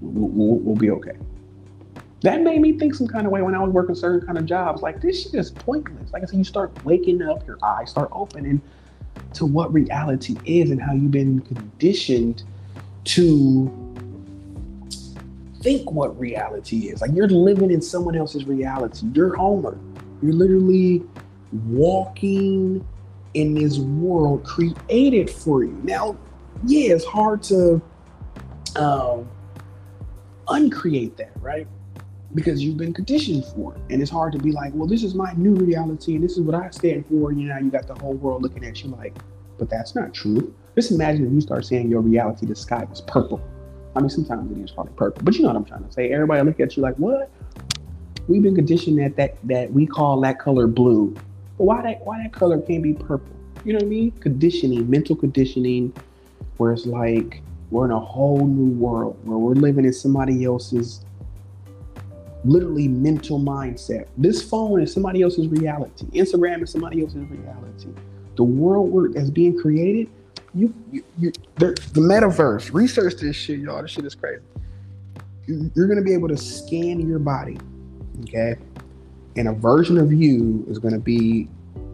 We'll, 0.00 0.28
we'll, 0.28 0.58
we'll 0.58 0.76
be 0.76 0.90
okay 0.90 1.16
that 2.22 2.40
made 2.40 2.60
me 2.60 2.78
think 2.78 2.94
some 2.94 3.08
kind 3.08 3.26
of 3.26 3.32
way 3.32 3.42
when 3.42 3.54
I 3.54 3.58
was 3.58 3.70
working 3.70 3.94
certain 3.94 4.24
kind 4.24 4.38
of 4.38 4.46
jobs. 4.46 4.80
Like 4.80 5.00
this 5.00 5.24
shit 5.24 5.34
is 5.34 5.50
pointless. 5.50 6.12
Like 6.12 6.22
I 6.22 6.26
said, 6.26 6.36
you 6.36 6.44
start 6.44 6.72
waking 6.84 7.20
up, 7.22 7.46
your 7.46 7.58
eyes 7.62 7.90
start 7.90 8.08
opening 8.12 8.62
to 9.34 9.44
what 9.44 9.72
reality 9.72 10.36
is 10.44 10.70
and 10.70 10.80
how 10.80 10.92
you've 10.92 11.10
been 11.10 11.40
conditioned 11.40 12.44
to 13.04 13.81
think 15.62 15.90
what 15.90 16.18
reality 16.18 16.88
is. 16.88 17.00
Like 17.00 17.12
you're 17.14 17.28
living 17.28 17.70
in 17.70 17.80
someone 17.80 18.16
else's 18.16 18.44
reality. 18.44 19.06
You're 19.14 19.36
Homer. 19.36 19.78
You're 20.22 20.32
literally 20.32 21.02
walking 21.66 22.86
in 23.34 23.54
this 23.54 23.78
world 23.78 24.44
created 24.44 25.30
for 25.30 25.64
you. 25.64 25.78
Now, 25.82 26.16
yeah, 26.66 26.94
it's 26.94 27.04
hard 27.04 27.42
to 27.44 27.80
um, 28.76 29.28
uncreate 30.48 31.16
that, 31.16 31.32
right? 31.40 31.66
because 32.34 32.62
you've 32.62 32.76
been 32.76 32.92
conditioned 32.92 33.44
for 33.54 33.74
it. 33.74 33.80
And 33.90 34.00
it's 34.00 34.10
hard 34.10 34.32
to 34.32 34.38
be 34.38 34.52
like, 34.52 34.72
well, 34.74 34.86
this 34.86 35.02
is 35.02 35.14
my 35.14 35.32
new 35.34 35.54
reality 35.54 36.14
and 36.14 36.24
this 36.24 36.32
is 36.32 36.40
what 36.40 36.54
I 36.54 36.70
stand 36.70 37.06
for. 37.06 37.32
You 37.32 37.48
know, 37.48 37.58
you 37.58 37.70
got 37.70 37.86
the 37.86 37.94
whole 37.94 38.14
world 38.14 38.42
looking 38.42 38.64
at 38.64 38.82
you 38.82 38.90
like, 38.90 39.14
but 39.58 39.68
that's 39.68 39.94
not 39.94 40.14
true. 40.14 40.54
Just 40.74 40.90
imagine 40.90 41.26
if 41.26 41.32
you 41.32 41.40
start 41.40 41.66
saying 41.66 41.90
your 41.90 42.00
reality, 42.00 42.46
the 42.46 42.56
sky 42.56 42.84
was 42.88 43.02
purple. 43.02 43.40
I 43.94 44.00
mean, 44.00 44.08
sometimes 44.08 44.50
it 44.50 44.62
is 44.62 44.70
probably 44.70 44.92
purple, 44.94 45.22
but 45.24 45.34
you 45.34 45.42
know 45.42 45.48
what 45.48 45.56
I'm 45.56 45.64
trying 45.64 45.84
to 45.84 45.92
say. 45.92 46.10
Everybody 46.10 46.42
look 46.42 46.60
at 46.60 46.76
you 46.76 46.82
like, 46.82 46.96
what? 46.96 47.30
We've 48.28 48.42
been 48.42 48.54
conditioned 48.54 48.98
that 48.98 49.16
that 49.16 49.36
that 49.44 49.72
we 49.72 49.86
call 49.86 50.20
that 50.20 50.38
color 50.38 50.66
blue. 50.66 51.14
But 51.58 51.64
why 51.64 51.82
that 51.82 52.00
why 52.04 52.22
that 52.22 52.32
color 52.32 52.60
can't 52.60 52.82
be 52.82 52.94
purple? 52.94 53.34
You 53.64 53.74
know 53.74 53.78
what 53.78 53.84
I 53.84 53.88
mean? 53.88 54.10
Conditioning, 54.12 54.88
mental 54.88 55.16
conditioning, 55.16 55.92
where 56.56 56.72
it's 56.72 56.86
like 56.86 57.42
we're 57.70 57.84
in 57.84 57.90
a 57.90 58.00
whole 58.00 58.46
new 58.46 58.78
world 58.78 59.18
where 59.24 59.38
we're 59.38 59.54
living 59.54 59.84
in 59.84 59.92
somebody 59.92 60.44
else's 60.44 61.04
literally 62.44 62.88
mental 62.88 63.38
mindset. 63.38 64.08
This 64.16 64.42
phone 64.42 64.82
is 64.82 64.92
somebody 64.92 65.22
else's 65.22 65.48
reality. 65.48 66.06
Instagram 66.06 66.62
is 66.62 66.70
somebody 66.70 67.02
else's 67.02 67.24
reality. 67.28 67.88
The 68.36 68.44
world 68.44 69.14
that's 69.14 69.30
being 69.30 69.58
created, 69.58 70.10
you, 70.54 70.74
you, 70.90 71.04
you 71.18 71.32
the, 71.56 71.68
the 71.92 72.00
metaverse. 72.00 72.72
Research 72.72 73.14
this 73.16 73.36
shit, 73.36 73.60
y'all. 73.60 73.82
This 73.82 73.92
shit 73.92 74.04
is 74.04 74.14
crazy. 74.14 74.42
You're 75.46 75.88
gonna 75.88 76.02
be 76.02 76.14
able 76.14 76.28
to 76.28 76.36
scan 76.36 77.06
your 77.08 77.18
body, 77.18 77.58
okay? 78.22 78.56
And 79.36 79.48
a 79.48 79.52
version 79.52 79.98
of 79.98 80.12
you 80.12 80.64
is 80.68 80.78
gonna 80.78 80.98
be 80.98 81.48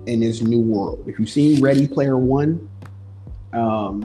in 0.07 0.21
this 0.21 0.43
new 0.43 0.61
world. 0.61 1.05
If 1.07 1.19
you've 1.19 1.31
seen 1.31 1.61
Ready 1.61 1.87
Player 1.87 2.19
One, 2.19 2.69
um, 3.53 4.03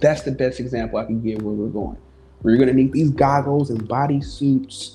that's 0.00 0.22
the 0.22 0.32
best 0.32 0.58
example 0.58 0.98
I 0.98 1.04
can 1.04 1.22
give 1.22 1.42
where 1.42 1.54
we're 1.54 1.68
going 1.68 1.96
where 2.42 2.54
you're 2.54 2.64
gonna 2.64 2.76
need 2.76 2.92
these 2.92 3.10
goggles 3.10 3.70
and 3.70 3.88
body 3.88 4.20
suits 4.20 4.94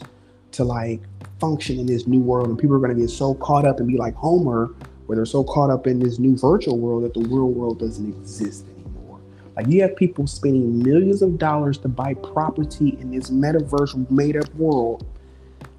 to 0.51 0.63
like 0.63 1.01
function 1.39 1.79
in 1.79 1.86
this 1.86 2.08
new 2.08 2.20
world, 2.20 2.50
and 2.50 2.60
people 2.60 2.75
are 2.75 2.79
gonna 2.79 2.96
get 2.96 3.10
so 3.10 3.34
caught 3.36 3.65
up 3.65 3.79
and 3.79 3.88
be 3.88 3.98
like 3.98 4.13
Homer, 4.15 4.74
where 5.07 5.15
they're 5.15 5.25
so 5.25 5.43
caught 5.43 5.69
up 5.69 5.87
in 5.87 5.99
this 5.99 6.19
new 6.19 6.37
virtual 6.37 6.77
world 6.77 7.03
that 7.03 7.13
the 7.13 7.21
real 7.21 7.49
world 7.49 7.79
doesn't 7.79 8.07
exist 8.07 8.65
anymore. 8.67 9.19
Like 9.55 9.67
you 9.67 9.81
have 9.81 9.95
people 9.95 10.27
spending 10.27 10.83
millions 10.83 11.21
of 11.21 11.37
dollars 11.37 11.77
to 11.79 11.87
buy 11.87 12.13
property 12.13 12.97
in 13.01 13.11
this 13.11 13.29
metaverse 13.29 14.09
made-up 14.11 14.53
world. 14.55 15.05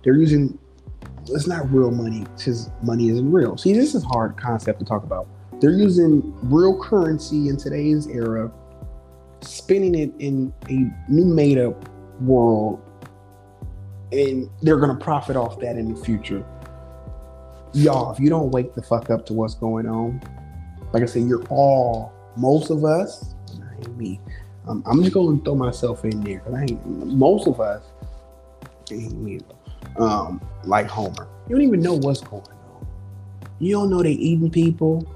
They're 0.02 0.16
using 0.16 0.58
it's 1.30 1.46
not 1.46 1.70
real 1.70 1.90
money 1.90 2.24
because 2.36 2.70
money 2.82 3.10
isn't 3.10 3.30
real. 3.30 3.58
See, 3.58 3.74
this 3.74 3.94
is 3.94 4.02
hard 4.02 4.38
concept 4.38 4.78
to 4.78 4.84
talk 4.86 5.04
about. 5.04 5.28
They're 5.60 5.70
using 5.72 6.34
real 6.48 6.82
currency 6.82 7.48
in 7.48 7.58
today's 7.58 8.06
era 8.06 8.50
spinning 9.40 9.94
it 9.94 10.12
in 10.18 10.52
a 10.68 11.12
new 11.12 11.24
made 11.24 11.58
up 11.58 11.88
world 12.20 12.80
and 14.10 14.48
they're 14.62 14.78
to 14.96 15.04
profit 15.04 15.36
off 15.36 15.60
that 15.60 15.76
in 15.76 15.92
the 15.92 16.00
future. 16.00 16.44
Y'all, 17.74 18.12
if 18.12 18.20
you 18.20 18.28
don't 18.28 18.50
wake 18.50 18.74
the 18.74 18.82
fuck 18.82 19.10
up 19.10 19.26
to 19.26 19.32
what's 19.32 19.54
going 19.54 19.86
on, 19.86 20.20
like 20.92 21.02
I 21.02 21.06
said, 21.06 21.22
you're 21.22 21.44
all, 21.48 22.12
most 22.36 22.70
of 22.70 22.84
us, 22.84 23.34
me. 23.96 24.20
Um, 24.66 24.82
I'm 24.86 25.00
just 25.02 25.14
going 25.14 25.38
to 25.38 25.44
throw 25.44 25.54
myself 25.54 26.04
in 26.04 26.20
there 26.22 26.38
because 26.38 26.54
I 26.54 26.62
ain't, 26.62 26.86
most 26.86 27.46
of 27.46 27.60
us, 27.60 27.82
ain't 28.90 29.20
me, 29.20 29.40
um, 29.98 30.40
like 30.64 30.86
Homer. 30.86 31.28
You 31.48 31.56
don't 31.56 31.64
even 31.64 31.80
know 31.80 31.94
what's 31.94 32.20
going 32.20 32.42
on. 32.42 32.86
You 33.58 33.72
don't 33.72 33.90
know 33.90 34.02
they 34.02 34.12
eating 34.12 34.50
people. 34.50 35.06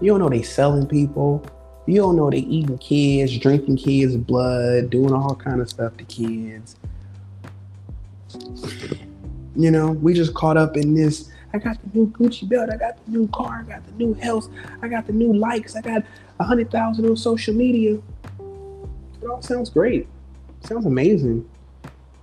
You 0.00 0.12
don't 0.12 0.20
know 0.20 0.28
they 0.28 0.42
selling 0.42 0.86
people. 0.86 1.44
You 1.86 1.96
don't 1.96 2.16
know 2.16 2.30
they 2.30 2.38
eating 2.38 2.78
kids, 2.78 3.36
drinking 3.38 3.76
kids' 3.76 4.16
blood, 4.16 4.90
doing 4.90 5.12
all 5.12 5.34
kind 5.34 5.60
of 5.60 5.68
stuff 5.68 5.96
to 5.96 6.04
kids. 6.04 6.76
You 9.56 9.70
know, 9.70 9.92
we 9.92 10.14
just 10.14 10.34
caught 10.34 10.56
up 10.56 10.76
in 10.76 10.94
this. 10.94 11.29
I 11.52 11.58
got 11.58 11.78
the 11.82 11.98
new 11.98 12.06
Gucci 12.08 12.48
belt. 12.48 12.70
I 12.70 12.76
got 12.76 13.04
the 13.04 13.10
new 13.10 13.28
car. 13.28 13.64
I 13.66 13.70
got 13.70 13.84
the 13.84 13.92
new 13.92 14.14
house. 14.14 14.48
I 14.82 14.88
got 14.88 15.06
the 15.06 15.12
new 15.12 15.32
likes. 15.32 15.74
I 15.74 15.80
got 15.80 16.04
a 16.38 16.44
hundred 16.44 16.70
thousand 16.70 17.06
on 17.06 17.16
social 17.16 17.54
media. 17.54 17.98
It 19.22 19.28
all 19.28 19.42
sounds 19.42 19.70
great. 19.70 20.06
It 20.62 20.66
sounds 20.66 20.86
amazing 20.86 21.48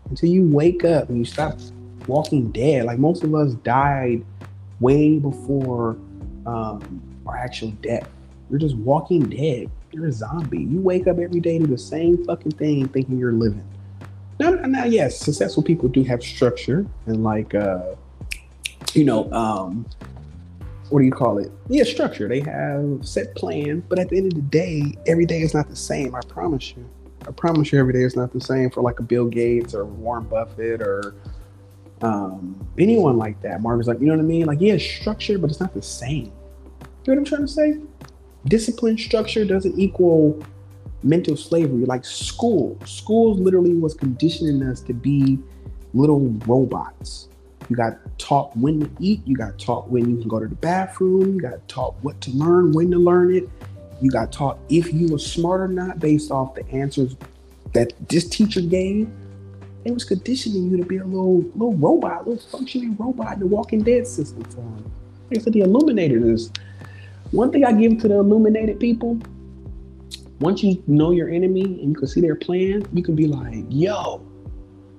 until 0.10 0.30
you 0.30 0.48
wake 0.48 0.86
up 0.86 1.10
and 1.10 1.18
you 1.18 1.26
stop 1.26 1.60
walking 2.08 2.52
dead. 2.52 2.86
Like 2.86 3.00
most 3.00 3.24
of 3.24 3.36
us 3.36 3.54
died 3.56 4.24
way 4.80 5.20
before 5.20 5.98
um, 6.46 7.02
our 7.26 7.36
actual 7.38 7.72
death. 7.82 8.10
You're 8.50 8.60
just 8.60 8.78
walking 8.78 9.30
dead. 9.30 9.70
You're 9.92 10.08
a 10.08 10.12
zombie. 10.12 10.64
You 10.64 10.80
wake 10.80 11.08
up 11.08 11.18
every 11.20 11.42
day 11.42 11.60
to 11.60 11.68
the 11.68 11.78
same 11.78 12.24
fucking 12.26 12.54
thing, 12.54 12.88
thinking 12.88 13.18
you're 13.18 13.34
living. 13.34 13.64
Now, 14.40 14.52
now, 14.52 14.86
yes, 14.86 15.18
successful 15.18 15.64
people 15.64 15.90
do 15.90 16.04
have 16.04 16.22
structure 16.22 16.86
and 17.08 17.24
like, 17.24 17.56
uh, 17.56 17.96
you 18.94 19.04
know, 19.04 19.32
um, 19.32 19.86
what 20.90 21.00
do 21.00 21.06
you 21.06 21.12
call 21.12 21.38
it? 21.38 21.52
Yeah, 21.68 21.84
structure. 21.84 22.28
They 22.28 22.40
have 22.42 23.00
set 23.06 23.36
plan, 23.36 23.84
but 23.90 24.00
at 24.00 24.10
the 24.10 24.18
end 24.18 24.28
of 24.28 24.36
the 24.36 24.42
day, 24.42 24.96
every 25.06 25.26
day 25.26 25.42
is 25.42 25.54
not 25.54 25.70
the 25.70 25.76
same. 25.76 26.16
I 26.16 26.22
promise 26.22 26.74
you. 26.76 26.90
I 27.28 27.32
promise 27.32 27.72
you, 27.72 27.80
every 27.80 27.94
day 27.94 28.04
is 28.04 28.16
not 28.16 28.32
the 28.32 28.40
same 28.40 28.70
for 28.70 28.82
like 28.82 29.00
a 29.00 29.04
Bill 29.04 29.26
Gates 29.26 29.74
or 29.74 29.86
Warren 29.86 30.24
Buffett 30.24 30.82
or 30.82 31.16
um, 32.02 32.68
anyone 32.78 33.18
like 33.18 33.42
that. 33.42 33.62
Marvin's 33.62 33.88
like, 33.88 34.00
you 34.00 34.06
know 34.06 34.14
what 34.14 34.22
I 34.22 34.26
mean? 34.26 34.46
Like, 34.46 34.62
yeah, 34.62 34.78
structure, 34.78 35.38
but 35.38 35.50
it's 35.50 35.60
not 35.60 35.74
the 35.74 35.82
same. 35.82 36.32
You 37.06 37.14
know 37.14 37.14
what 37.14 37.18
I'm 37.18 37.26
trying 37.26 37.42
to 37.42 37.48
say? 37.48 37.80
Discipline 38.46 38.98
structure 38.98 39.44
doesn't 39.44 39.78
equal 39.78 40.42
mental 41.04 41.36
slavery. 41.36 41.86
Like 41.86 42.06
school, 42.06 42.78
schools 42.86 43.40
literally 43.40 43.74
was 43.74 43.94
conditioning 43.94 44.64
us 44.64 44.82
to 44.82 44.94
be 44.94 45.40
little 45.94 46.30
robots. 46.46 47.28
You 47.70 47.76
got 47.76 47.98
taught 48.18 48.56
when 48.56 48.80
to 48.80 48.90
eat. 49.00 49.22
You 49.26 49.36
got 49.36 49.60
taught 49.60 49.90
when 49.90 50.10
you 50.10 50.18
can 50.18 50.28
go 50.28 50.40
to 50.40 50.48
the 50.48 50.56
bathroom. 50.56 51.36
You 51.36 51.42
got 51.42 51.68
taught 51.68 51.96
what 52.02 52.20
to 52.22 52.32
learn, 52.32 52.72
when 52.72 52.92
to 52.92 52.98
learn 52.98 53.36
it. 53.36 53.50
You 54.02 54.12
got 54.12 54.32
taught 54.32 54.60
if 54.70 54.94
you 54.94 55.10
were 55.10 55.20
smart 55.20 55.62
or 55.62 55.68
not 55.68 56.00
based 56.00 56.32
off 56.32 56.56
the 56.56 56.68
answers 56.70 57.16
that 57.74 57.94
this 58.08 58.30
teacher 58.30 58.62
gave. 58.62 59.10
They 59.84 59.92
was 59.92 60.04
conditioning 60.04 60.70
you 60.70 60.78
to 60.78 60.86
be 60.86 60.98
a 60.98 61.06
little 61.06 61.42
little 61.56 61.76
robot, 61.76 62.28
little 62.28 62.44
functioning 62.50 62.96
robot 62.98 63.34
in 63.34 63.40
the 63.40 63.48
Walking 63.48 63.84
Dead 63.84 64.06
system 64.06 64.44
for 64.46 64.58
them. 64.58 64.92
Like 65.30 65.40
I 65.40 65.44
said, 65.44 65.54
the 65.54 65.62
Illuminators. 65.62 66.52
One 67.32 67.52
thing 67.52 67.66
I 67.66 67.74
give 67.74 68.00
to 68.00 68.08
the 68.08 68.16
Illuminated 68.16 68.80
people, 68.80 69.20
once 70.40 70.64
you 70.64 70.82
know 70.88 71.12
your 71.12 71.30
enemy 71.30 71.64
and 71.64 71.90
you 71.90 71.96
can 71.96 72.08
see 72.08 72.22
their 72.22 72.36
plan, 72.36 72.88
you 72.94 73.04
can 73.04 73.16
be 73.16 73.28
like, 73.28 73.66
yo, 73.70 74.26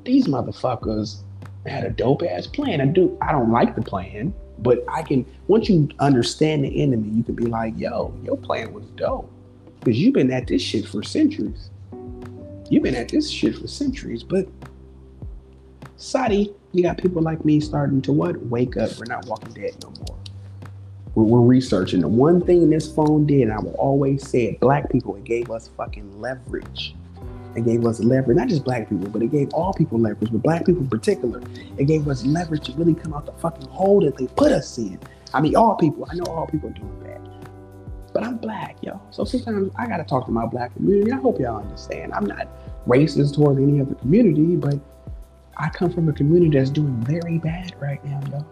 these 0.05 0.27
motherfuckers 0.27 1.23
had 1.69 1.85
a 1.85 1.91
dope 1.91 2.23
ass 2.23 2.47
plan. 2.47 2.81
I 2.81 2.87
do 2.87 3.17
I 3.21 3.33
don't 3.33 3.51
like 3.51 3.75
the 3.75 3.83
plan, 3.83 4.35
but 4.59 4.85
I 4.89 5.03
can 5.03 5.25
once 5.47 5.69
you 5.69 5.89
understand 5.99 6.65
the 6.65 6.83
enemy, 6.83 7.09
you 7.09 7.23
can 7.23 7.35
be 7.35 7.47
like, 7.47 7.75
yo, 7.77 8.15
your 8.23 8.37
plan 8.37 8.73
was 8.73 8.85
dope. 8.97 9.31
Because 9.81 9.99
you've 9.99 10.15
been 10.15 10.31
at 10.33 10.47
this 10.47 10.63
shit 10.63 10.87
for 10.87 11.03
centuries. 11.03 11.71
You've 12.71 12.83
been 12.83 12.97
at 12.97 13.09
this 13.09 13.31
shit 13.31 13.57
for 13.57 13.67
centuries, 13.67 14.23
but 14.23 14.47
Sadi, 15.97 16.55
you 16.73 16.83
got 16.83 16.99
people 16.99 17.23
like 17.23 17.45
me 17.45 17.61
starting 17.61 18.03
to 18.03 18.13
what? 18.13 18.41
Wake 18.47 18.77
up. 18.77 18.91
We're 18.99 19.07
not 19.07 19.27
walking 19.27 19.53
dead 19.53 19.75
no 19.83 19.93
more. 20.07 20.19
We're, 21.15 21.25
we're 21.25 21.41
researching. 21.41 22.01
The 22.01 22.09
one 22.09 22.41
thing 22.41 22.71
this 22.71 22.93
phone 22.93 23.27
did, 23.27 23.43
and 23.43 23.53
I 23.53 23.59
will 23.59 23.75
always 23.75 24.29
say 24.29 24.45
it, 24.45 24.61
black 24.61 24.91
people, 24.93 25.17
it 25.17 25.25
gave 25.25 25.51
us 25.51 25.71
fucking 25.77 26.21
leverage. 26.21 26.95
It 27.59 27.65
gave 27.65 27.85
us 27.85 27.99
leverage, 27.99 28.37
not 28.37 28.49
just 28.49 28.65
black 28.65 28.89
people, 28.89 29.09
but 29.09 29.21
it 29.21 29.33
gave 29.33 29.53
all 29.53 29.73
people 29.75 29.99
leverage, 29.99 30.31
but 30.31 30.43
black 30.43 30.65
people 30.65 30.83
in 30.83 30.89
particular. 30.89 31.43
It 31.77 31.87
gave 31.87 32.07
us 32.07 32.25
leverage 32.25 32.67
to 32.67 32.73
really 32.75 32.95
come 32.95 33.13
out 33.15 33.27
the 33.27 33.33
fucking 33.33 33.69
hole 33.69 34.01
that 34.03 34.17
they 34.17 34.29
put 34.29 34.53
us 34.53 34.79
in. 34.79 34.99
I 35.35 35.41
mean, 35.41 35.57
all 35.57 35.75
people. 35.75 36.07
I 36.09 36.15
know 36.15 36.25
all 36.27 36.47
people 36.47 36.71
are 36.71 36.73
doing 36.73 37.01
bad. 37.01 37.21
But 38.15 38.23
I'm 38.23 38.37
black, 38.37 38.77
yo. 38.81 39.01
So 39.11 39.25
sometimes 39.25 39.73
I 39.77 39.89
gotta 39.89 40.05
talk 40.05 40.27
to 40.27 40.31
my 40.31 40.47
black 40.47 40.73
community. 40.75 41.11
I 41.13 41.17
hope 41.17 41.41
y'all 41.41 41.61
understand. 41.61 42.15
I'm 42.15 42.27
not 42.27 42.49
racist 42.87 43.35
towards 43.35 43.59
any 43.59 43.81
other 43.81 43.95
community, 43.97 44.55
but 44.55 44.79
I 45.57 45.69
come 45.69 45.93
from 45.93 46.09
a 46.09 46.13
community 46.13 46.57
that's 46.57 46.71
doing 46.71 46.95
very 47.05 47.39
bad 47.39 47.75
right 47.81 48.03
now, 48.05 48.21
yo. 48.31 48.47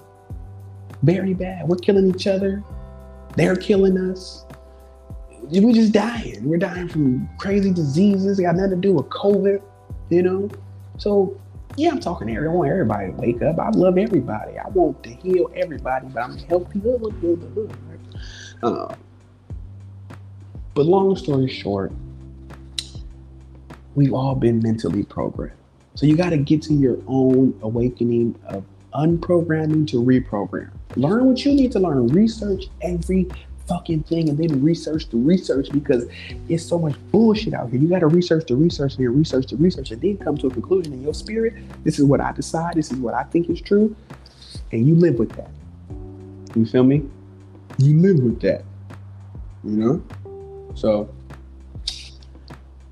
Very 1.04 1.32
bad. 1.32 1.68
We're 1.68 1.76
killing 1.76 2.08
each 2.08 2.26
other. 2.26 2.62
They're 3.36 3.54
killing 3.54 3.98
us 3.98 4.45
we're 5.50 5.74
just 5.74 5.92
dying. 5.92 6.44
We're 6.44 6.58
dying 6.58 6.88
from 6.88 7.28
crazy 7.38 7.72
diseases. 7.72 8.38
It 8.38 8.42
got 8.42 8.56
nothing 8.56 8.70
to 8.70 8.76
do 8.76 8.94
with 8.94 9.06
COVID, 9.06 9.62
you 10.10 10.22
know? 10.22 10.50
So, 10.98 11.38
yeah, 11.76 11.90
I'm 11.90 12.00
talking 12.00 12.26
to 12.28 12.34
everybody. 12.34 12.52
I 12.52 12.56
want 12.56 12.70
everybody 12.70 13.12
to 13.12 13.12
wake 13.12 13.42
up. 13.42 13.58
I 13.58 13.70
love 13.70 13.98
everybody. 13.98 14.58
I 14.58 14.68
want 14.68 15.02
to 15.04 15.10
heal 15.10 15.50
everybody, 15.54 16.08
but 16.08 16.22
I'm 16.22 16.38
heal 16.38 16.60
the 16.60 17.10
hood, 17.10 17.76
right? 17.88 18.00
Uh, 18.62 18.94
but 20.74 20.86
long 20.86 21.16
story 21.16 21.48
short, 21.48 21.92
we've 23.94 24.12
all 24.12 24.34
been 24.34 24.60
mentally 24.60 25.04
programmed. 25.04 25.56
So 25.94 26.06
you 26.06 26.16
got 26.16 26.30
to 26.30 26.36
get 26.36 26.62
to 26.62 26.74
your 26.74 26.98
own 27.06 27.58
awakening 27.62 28.38
of 28.46 28.64
unprogramming 28.94 29.86
to 29.88 30.02
reprogram. 30.02 30.70
Learn 30.96 31.26
what 31.26 31.44
you 31.44 31.52
need 31.52 31.72
to 31.72 31.78
learn. 31.78 32.08
Research 32.08 32.64
every 32.82 33.28
fucking 33.66 34.02
thing 34.04 34.28
and 34.28 34.38
then 34.38 34.62
research 34.62 35.08
the 35.10 35.16
research 35.16 35.70
because 35.72 36.06
it's 36.48 36.64
so 36.64 36.78
much 36.78 36.94
bullshit 37.10 37.54
out 37.54 37.70
here. 37.70 37.80
You 37.80 37.88
got 37.88 38.00
to 38.00 38.06
research 38.06 38.46
the 38.46 38.56
research 38.56 38.96
here, 38.96 39.10
research 39.10 39.46
the 39.46 39.56
research 39.56 39.90
and 39.90 40.00
then 40.00 40.18
come 40.18 40.36
to 40.38 40.46
a 40.46 40.50
conclusion 40.50 40.92
in 40.92 41.02
your 41.02 41.14
spirit. 41.14 41.54
This 41.84 41.98
is 41.98 42.04
what 42.04 42.20
I 42.20 42.32
decide. 42.32 42.74
This 42.74 42.92
is 42.92 42.98
what 42.98 43.14
I 43.14 43.24
think 43.24 43.50
is 43.50 43.60
true. 43.60 43.94
And 44.72 44.86
you 44.86 44.94
live 44.94 45.18
with 45.18 45.32
that. 45.32 45.50
You 46.54 46.66
feel 46.66 46.84
me? 46.84 47.02
You 47.78 47.98
live 47.98 48.18
with 48.20 48.40
that. 48.40 48.64
You 49.64 49.76
know? 49.76 50.02
So, 50.74 51.08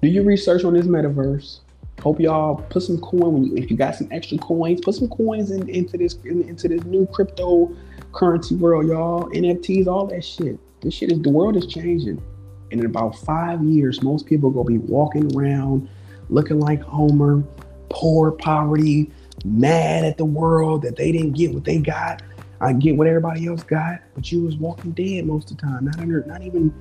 do 0.02 0.08
your 0.08 0.24
research 0.24 0.64
on 0.64 0.74
this 0.74 0.86
metaverse. 0.86 1.60
Hope 2.00 2.20
y'all 2.20 2.56
put 2.56 2.82
some 2.82 3.00
coin 3.00 3.32
when 3.32 3.44
you, 3.44 3.56
if 3.56 3.70
you 3.70 3.76
got 3.76 3.94
some 3.94 4.08
extra 4.10 4.36
coins, 4.36 4.80
put 4.82 4.94
some 4.94 5.08
coins 5.08 5.50
in, 5.50 5.66
into 5.70 5.96
this 5.96 6.14
in, 6.24 6.42
into 6.42 6.68
this 6.68 6.84
new 6.84 7.06
crypto 7.06 7.74
currency 8.14 8.54
world, 8.54 8.86
y'all. 8.86 9.28
NFTs, 9.30 9.86
all 9.86 10.06
that 10.06 10.24
shit. 10.24 10.58
This 10.80 10.94
shit 10.94 11.12
is 11.12 11.20
the 11.20 11.30
world 11.30 11.56
is 11.56 11.66
changing. 11.66 12.22
And 12.70 12.80
in 12.80 12.86
about 12.86 13.16
five 13.18 13.62
years, 13.62 14.02
most 14.02 14.26
people 14.26 14.50
gonna 14.50 14.66
be 14.66 14.78
walking 14.78 15.36
around 15.36 15.88
looking 16.30 16.58
like 16.58 16.80
Homer, 16.82 17.44
poor, 17.90 18.30
poverty, 18.32 19.10
mad 19.44 20.04
at 20.04 20.16
the 20.16 20.24
world 20.24 20.82
that 20.82 20.96
they 20.96 21.12
didn't 21.12 21.32
get 21.32 21.52
what 21.52 21.64
they 21.64 21.78
got. 21.78 22.22
I 22.60 22.72
get 22.72 22.96
what 22.96 23.06
everybody 23.06 23.46
else 23.46 23.62
got, 23.62 24.00
but 24.14 24.30
you 24.32 24.42
was 24.42 24.56
walking 24.56 24.92
dead 24.92 25.26
most 25.26 25.50
of 25.50 25.58
the 25.58 25.62
time, 25.62 25.84
not 25.84 25.98
under, 25.98 26.24
not 26.24 26.42
even 26.42 26.72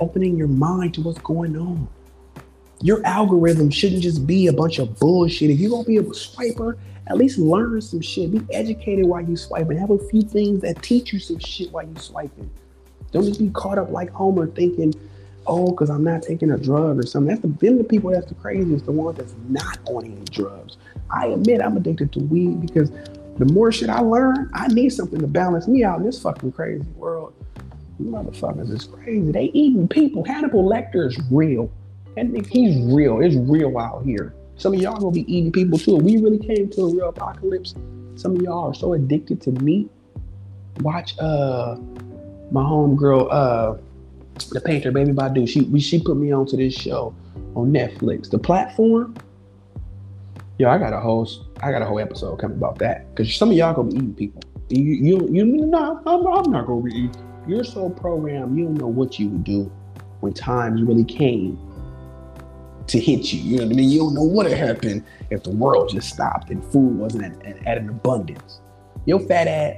opening 0.00 0.36
your 0.36 0.48
mind 0.48 0.94
to 0.94 1.00
what's 1.00 1.18
going 1.18 1.56
on. 1.56 1.88
Your 2.80 3.04
algorithm 3.04 3.70
shouldn't 3.70 4.02
just 4.02 4.26
be 4.26 4.46
a 4.46 4.52
bunch 4.52 4.78
of 4.78 4.98
bullshit. 4.98 5.50
If 5.50 5.58
you're 5.58 5.70
gonna 5.70 5.84
be 5.84 5.96
a 5.96 6.02
swiper, 6.02 6.76
at 7.08 7.16
least 7.16 7.38
learn 7.38 7.80
some 7.80 8.00
shit. 8.00 8.30
Be 8.30 8.54
educated 8.54 9.06
while 9.06 9.22
you 9.22 9.36
swiping. 9.36 9.76
Have 9.76 9.90
a 9.90 9.98
few 9.98 10.22
things 10.22 10.60
that 10.60 10.82
teach 10.82 11.12
you 11.12 11.18
some 11.18 11.38
shit 11.38 11.72
while 11.72 11.86
you 11.86 11.96
swiping. 11.96 12.50
Don't 13.10 13.24
just 13.24 13.40
be 13.40 13.50
caught 13.50 13.78
up 13.78 13.90
like 13.90 14.10
Homer 14.10 14.46
thinking, 14.46 14.94
oh, 15.46 15.70
because 15.70 15.90
I'm 15.90 16.04
not 16.04 16.22
taking 16.22 16.50
a 16.50 16.58
drug 16.58 16.98
or 16.98 17.06
something. 17.06 17.28
That's 17.28 17.42
the 17.42 17.48
them 17.48 17.78
the 17.78 17.84
people 17.84 18.10
that's 18.10 18.26
the 18.26 18.34
craziest, 18.34 18.86
the 18.86 18.92
ones 18.92 19.18
that's 19.18 19.34
not 19.48 19.78
on 19.86 20.04
any 20.04 20.24
drugs. 20.30 20.76
I 21.10 21.26
admit 21.26 21.60
I'm 21.60 21.76
addicted 21.76 22.12
to 22.12 22.20
weed 22.20 22.60
because 22.60 22.90
the 23.38 23.46
more 23.46 23.72
shit 23.72 23.90
I 23.90 24.00
learn, 24.00 24.50
I 24.54 24.68
need 24.68 24.90
something 24.90 25.20
to 25.20 25.26
balance 25.26 25.66
me 25.66 25.84
out 25.84 25.98
in 25.98 26.06
this 26.06 26.22
fucking 26.22 26.52
crazy 26.52 26.86
world. 26.96 27.34
Motherfuckers 28.00 28.70
is 28.70 28.86
crazy. 28.86 29.30
They 29.30 29.44
eating 29.46 29.88
people. 29.88 30.24
Hannibal 30.24 30.64
Lecter 30.68 31.06
is 31.06 31.18
real. 31.30 31.70
And 32.16 32.46
he's 32.46 32.92
real. 32.92 33.20
It's 33.20 33.36
real 33.36 33.78
out 33.78 34.04
here. 34.04 34.34
Some 34.62 34.74
of 34.74 34.80
y'all 34.80 34.96
gonna 34.96 35.10
be 35.10 35.22
eating 35.22 35.50
people 35.50 35.76
too. 35.76 35.96
We 35.96 36.18
really 36.18 36.38
came 36.38 36.70
to 36.70 36.82
a 36.82 36.94
real 36.94 37.08
apocalypse, 37.08 37.74
some 38.14 38.36
of 38.36 38.42
y'all 38.42 38.70
are 38.70 38.74
so 38.74 38.92
addicted 38.92 39.40
to 39.42 39.50
meat. 39.50 39.90
Watch 40.82 41.18
uh 41.18 41.74
my 42.52 42.62
homegirl, 42.62 43.26
uh 43.32 43.74
the 44.52 44.60
painter, 44.60 44.92
Baby 44.92 45.10
Badu. 45.10 45.48
She 45.48 45.62
we, 45.62 45.80
she 45.80 46.00
put 46.00 46.16
me 46.16 46.30
onto 46.30 46.56
this 46.56 46.74
show 46.74 47.12
on 47.56 47.72
Netflix. 47.72 48.30
The 48.30 48.38
platform. 48.38 49.16
Yo, 50.58 50.70
I 50.70 50.78
got 50.78 50.92
a 50.92 51.00
whole 51.00 51.28
I 51.60 51.72
got 51.72 51.82
a 51.82 51.84
whole 51.84 51.98
episode 51.98 52.36
coming 52.36 52.56
about 52.56 52.78
that. 52.78 53.12
Cause 53.16 53.34
some 53.34 53.50
of 53.50 53.56
y'all 53.56 53.74
gonna 53.74 53.90
be 53.90 53.96
eating 53.96 54.14
people. 54.14 54.42
You 54.68 54.84
you 54.84 55.28
you 55.28 55.44
no, 55.44 56.00
I'm, 56.06 56.24
I'm 56.24 56.52
not 56.52 56.68
gonna 56.68 56.82
be 56.82 56.92
eating. 56.92 57.42
You're 57.48 57.64
so 57.64 57.90
programmed, 57.90 58.56
you 58.56 58.66
don't 58.66 58.74
know 58.74 58.86
what 58.86 59.18
you 59.18 59.28
would 59.28 59.42
do 59.42 59.72
when 60.20 60.32
times 60.32 60.82
really 60.84 61.02
came 61.02 61.58
to 62.86 62.98
hit 62.98 63.32
you. 63.32 63.40
You 63.40 63.56
know 63.58 63.64
what 63.64 63.72
I 63.72 63.76
mean? 63.76 63.90
You 63.90 63.98
don't 64.00 64.14
know 64.14 64.22
what 64.22 64.46
would 64.46 64.56
happen 64.56 65.04
if 65.30 65.42
the 65.42 65.50
world 65.50 65.90
just 65.90 66.08
stopped 66.08 66.50
and 66.50 66.64
food 66.72 66.96
wasn't 66.96 67.42
at, 67.44 67.66
at 67.66 67.78
an 67.78 67.88
abundance. 67.88 68.60
Your 69.06 69.20
fat 69.20 69.48
ass, 69.48 69.76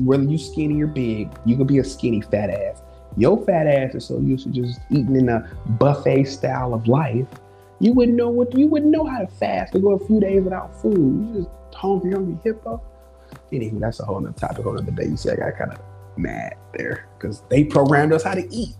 whether 0.00 0.24
you 0.24 0.38
skinny 0.38 0.82
or 0.82 0.86
big, 0.86 1.30
you 1.44 1.56
could 1.56 1.66
be 1.66 1.78
a 1.78 1.84
skinny 1.84 2.20
fat 2.20 2.50
ass. 2.50 2.82
Your 3.16 3.44
fat 3.44 3.66
ass 3.66 3.94
is 3.94 4.04
so 4.04 4.18
used 4.18 4.44
to 4.44 4.50
just 4.50 4.80
eating 4.90 5.16
in 5.16 5.28
a 5.28 5.50
buffet 5.78 6.24
style 6.24 6.74
of 6.74 6.86
life, 6.86 7.26
you 7.80 7.92
wouldn't 7.92 8.16
know 8.16 8.28
what 8.28 8.56
you 8.56 8.66
wouldn't 8.66 8.90
know 8.90 9.04
how 9.04 9.20
to 9.20 9.26
fast 9.26 9.72
to 9.72 9.78
go 9.78 9.92
a 9.92 10.06
few 10.06 10.20
days 10.20 10.42
without 10.42 10.80
food. 10.80 10.96
You 10.96 11.42
just 11.42 11.74
hungry, 11.74 12.12
hungry 12.12 12.38
hippo. 12.42 12.82
Anywho, 13.52 13.78
that's 13.78 14.00
a 14.00 14.04
whole 14.04 14.20
nother 14.20 14.38
topic, 14.38 14.64
whole 14.64 14.74
nother 14.74 14.90
day. 14.90 15.06
You 15.06 15.16
see, 15.16 15.30
I 15.30 15.36
got 15.36 15.56
kind 15.56 15.72
of 15.72 15.80
mad 16.16 16.56
there 16.76 17.06
because 17.16 17.42
they 17.48 17.64
programmed 17.64 18.12
us 18.12 18.24
how 18.24 18.34
to 18.34 18.52
eat. 18.52 18.74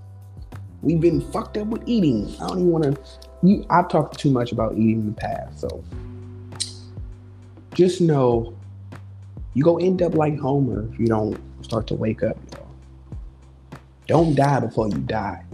We've 0.83 1.01
been 1.01 1.21
fucked 1.33 1.57
up 1.57 1.69
with 1.69 1.83
eating. 1.87 2.35
I 2.41 2.49
don't 2.49 2.59
even 2.59 2.71
want 2.71 2.85
to. 2.85 3.28
You, 3.43 3.65
I've 3.71 3.89
talked 3.89 4.19
too 4.19 4.31
much 4.31 4.53
about 4.53 4.73
eating 4.75 5.01
in 5.01 5.07
the 5.07 5.13
past, 5.13 5.61
so 5.61 5.85
just 7.75 8.01
know 8.01 8.55
you 9.55 9.63
go 9.63 9.79
end 9.79 10.03
up 10.03 10.15
like 10.15 10.39
Homer 10.39 10.89
if 10.93 10.99
you 10.99 11.07
don't 11.07 11.39
start 11.63 11.87
to 11.89 11.95
wake 11.95 12.23
up. 12.23 12.37
Don't 14.07 14.35
die 14.35 14.61
before 14.61 14.89
you 14.89 14.99
die. 14.99 15.45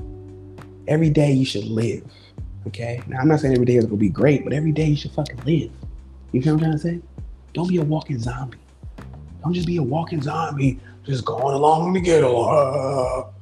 Every 0.88 1.10
day 1.10 1.32
you 1.32 1.44
should 1.44 1.64
live. 1.64 2.04
Okay? 2.66 3.02
Now 3.06 3.18
I'm 3.18 3.28
not 3.28 3.40
saying 3.40 3.54
every 3.54 3.66
day 3.66 3.76
is 3.76 3.84
gonna 3.84 3.96
be 3.96 4.08
great, 4.08 4.44
but 4.44 4.52
every 4.52 4.72
day 4.72 4.86
you 4.86 4.96
should 4.96 5.12
fucking 5.12 5.40
live. 5.44 5.70
You 6.32 6.40
feel 6.40 6.54
what 6.54 6.64
I'm 6.64 6.70
trying 6.70 6.72
to 6.72 6.78
say? 6.78 7.00
Don't 7.52 7.68
be 7.68 7.76
a 7.76 7.82
walking 7.82 8.18
zombie. 8.18 8.58
Don't 9.42 9.52
just 9.52 9.66
be 9.66 9.76
a 9.76 9.82
walking 9.82 10.22
zombie, 10.22 10.80
just 11.04 11.24
going 11.24 11.54
along 11.54 11.92
to 11.94 12.00
get 12.00 12.24
along. 12.24 13.33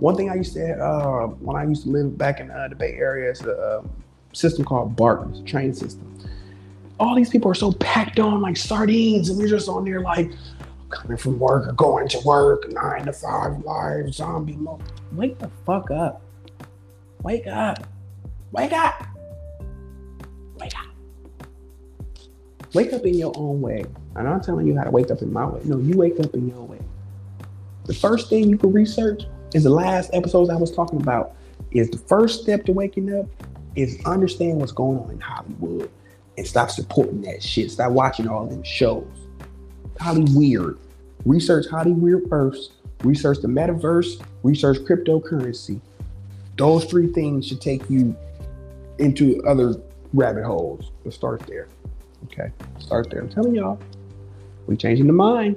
One 0.00 0.14
thing 0.14 0.28
I 0.28 0.34
used 0.34 0.52
to 0.54 0.74
uh, 0.74 1.26
when 1.26 1.56
I 1.56 1.64
used 1.64 1.84
to 1.84 1.90
live 1.90 2.18
back 2.18 2.40
in 2.40 2.50
uh, 2.50 2.68
the 2.68 2.74
Bay 2.74 2.92
Area 2.92 3.30
is 3.30 3.40
a 3.42 3.78
um, 3.78 3.90
system 4.32 4.64
called 4.64 4.94
BART, 4.94 5.46
train 5.46 5.72
system. 5.72 6.12
All 7.00 7.14
these 7.14 7.30
people 7.30 7.50
are 7.50 7.54
so 7.54 7.72
packed 7.72 8.18
on 8.18 8.42
like 8.42 8.56
sardines, 8.56 9.30
and 9.30 9.38
we're 9.38 9.48
just 9.48 9.68
on 9.68 9.84
there 9.84 10.00
like 10.00 10.30
coming 10.90 11.16
from 11.16 11.38
work 11.38 11.66
or 11.66 11.72
going 11.72 12.08
to 12.08 12.20
work, 12.20 12.70
nine 12.72 13.06
to 13.06 13.12
five 13.12 13.58
life, 13.64 14.12
zombie 14.12 14.56
mode. 14.56 14.82
Wake 15.12 15.38
the 15.38 15.50
fuck 15.64 15.90
up. 15.90 16.22
Wake 17.22 17.46
up. 17.46 17.86
Wake 18.52 18.72
up. 18.72 19.02
Wake 20.58 20.78
up. 20.78 20.86
Wake 22.74 22.92
up 22.92 23.04
in 23.06 23.14
your 23.14 23.32
own 23.36 23.62
way. 23.62 23.84
I'm 24.14 24.24
not 24.24 24.42
telling 24.42 24.66
you 24.66 24.76
how 24.76 24.84
to 24.84 24.90
wake 24.90 25.10
up 25.10 25.22
in 25.22 25.32
my 25.32 25.46
way. 25.46 25.60
No, 25.64 25.78
you 25.78 25.96
wake 25.96 26.20
up 26.20 26.34
in 26.34 26.48
your 26.48 26.62
way. 26.62 26.78
The 27.84 27.94
first 27.94 28.28
thing 28.28 28.48
you 28.48 28.58
can 28.58 28.72
research 28.72 29.24
is 29.56 29.64
the 29.64 29.70
last 29.70 30.10
episodes 30.12 30.50
I 30.50 30.56
was 30.56 30.70
talking 30.70 31.00
about. 31.00 31.34
Is 31.70 31.88
the 31.88 31.96
first 31.96 32.42
step 32.42 32.66
to 32.66 32.72
waking 32.72 33.18
up 33.18 33.26
is 33.74 33.98
understand 34.04 34.58
what's 34.60 34.70
going 34.70 34.98
on 34.98 35.10
in 35.10 35.20
Hollywood 35.20 35.90
and 36.36 36.46
stop 36.46 36.70
supporting 36.70 37.22
that 37.22 37.42
shit. 37.42 37.70
Stop 37.70 37.92
watching 37.92 38.28
all 38.28 38.46
them 38.46 38.62
shows. 38.62 39.06
Hollyweird. 39.98 40.76
Research 41.24 41.66
Hollyweird 41.68 42.28
first. 42.28 42.72
Research 43.02 43.38
the 43.40 43.48
metaverse. 43.48 44.22
Research 44.42 44.76
cryptocurrency. 44.78 45.80
Those 46.58 46.84
three 46.84 47.06
things 47.06 47.46
should 47.46 47.62
take 47.62 47.88
you 47.88 48.14
into 48.98 49.42
other 49.46 49.74
rabbit 50.12 50.44
holes. 50.44 50.90
Let's 51.04 51.16
start 51.16 51.40
there. 51.46 51.68
Okay, 52.24 52.50
start 52.78 53.08
there. 53.10 53.20
I'm 53.20 53.30
telling 53.30 53.54
y'all, 53.54 53.78
we 54.66 54.76
changing 54.76 55.06
the 55.06 55.14
mind. 55.14 55.56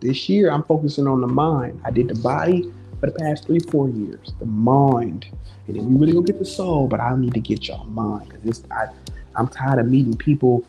This 0.00 0.30
year, 0.30 0.50
I'm 0.50 0.62
focusing 0.62 1.06
on 1.06 1.20
the 1.20 1.26
mind. 1.26 1.80
I 1.84 1.90
did 1.90 2.08
the 2.08 2.14
body 2.14 2.72
for 3.00 3.06
the 3.06 3.18
past 3.18 3.46
three, 3.46 3.60
four 3.60 3.88
years. 3.88 4.32
The 4.38 4.46
mind, 4.46 5.26
and 5.66 5.76
then 5.76 5.86
we 5.86 6.00
really 6.00 6.12
gonna 6.12 6.26
get 6.26 6.38
the 6.38 6.44
soul, 6.44 6.86
but 6.86 7.00
I 7.00 7.14
need 7.16 7.34
to 7.34 7.40
get 7.40 7.68
y'all 7.68 7.84
mind 7.84 8.30
because 8.30 8.64
I, 8.70 8.86
I'm 9.36 9.48
tired 9.48 9.78
of 9.78 9.86
meeting 9.86 10.16
people 10.16 10.64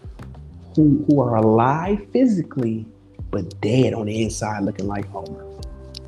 who 0.75 1.05
who 1.07 1.21
are 1.21 1.35
alive 1.35 2.05
physically 2.11 2.85
but 3.35 3.59
dead 3.59 3.93
on 3.93 4.05
the 4.05 4.23
inside, 4.23 4.63
looking 4.63 4.87
like 4.87 5.05
Homer. 5.09 5.45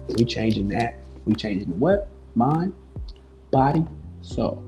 We 0.07 0.23
changing 0.23 0.69
that. 0.69 0.97
We 1.25 1.35
changing 1.35 1.69
the 1.69 1.75
what? 1.75 2.07
Mind, 2.35 2.73
body, 3.51 3.85
soul. 4.21 4.63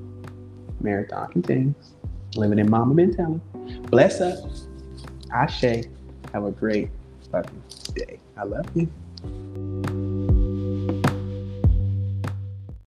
Marathon 0.80 1.32
continues. 1.32 1.94
Living 2.36 2.58
in 2.58 2.68
Mamba 2.68 2.94
mentality. 2.94 3.40
Bless 3.88 4.20
us. 4.20 4.66
Ashe. 5.32 5.86
Have 6.34 6.44
a 6.44 6.50
great 6.50 6.90
fucking 7.32 7.62
day. 7.94 8.20
I 8.36 8.44
love 8.44 8.66
you. 8.74 9.89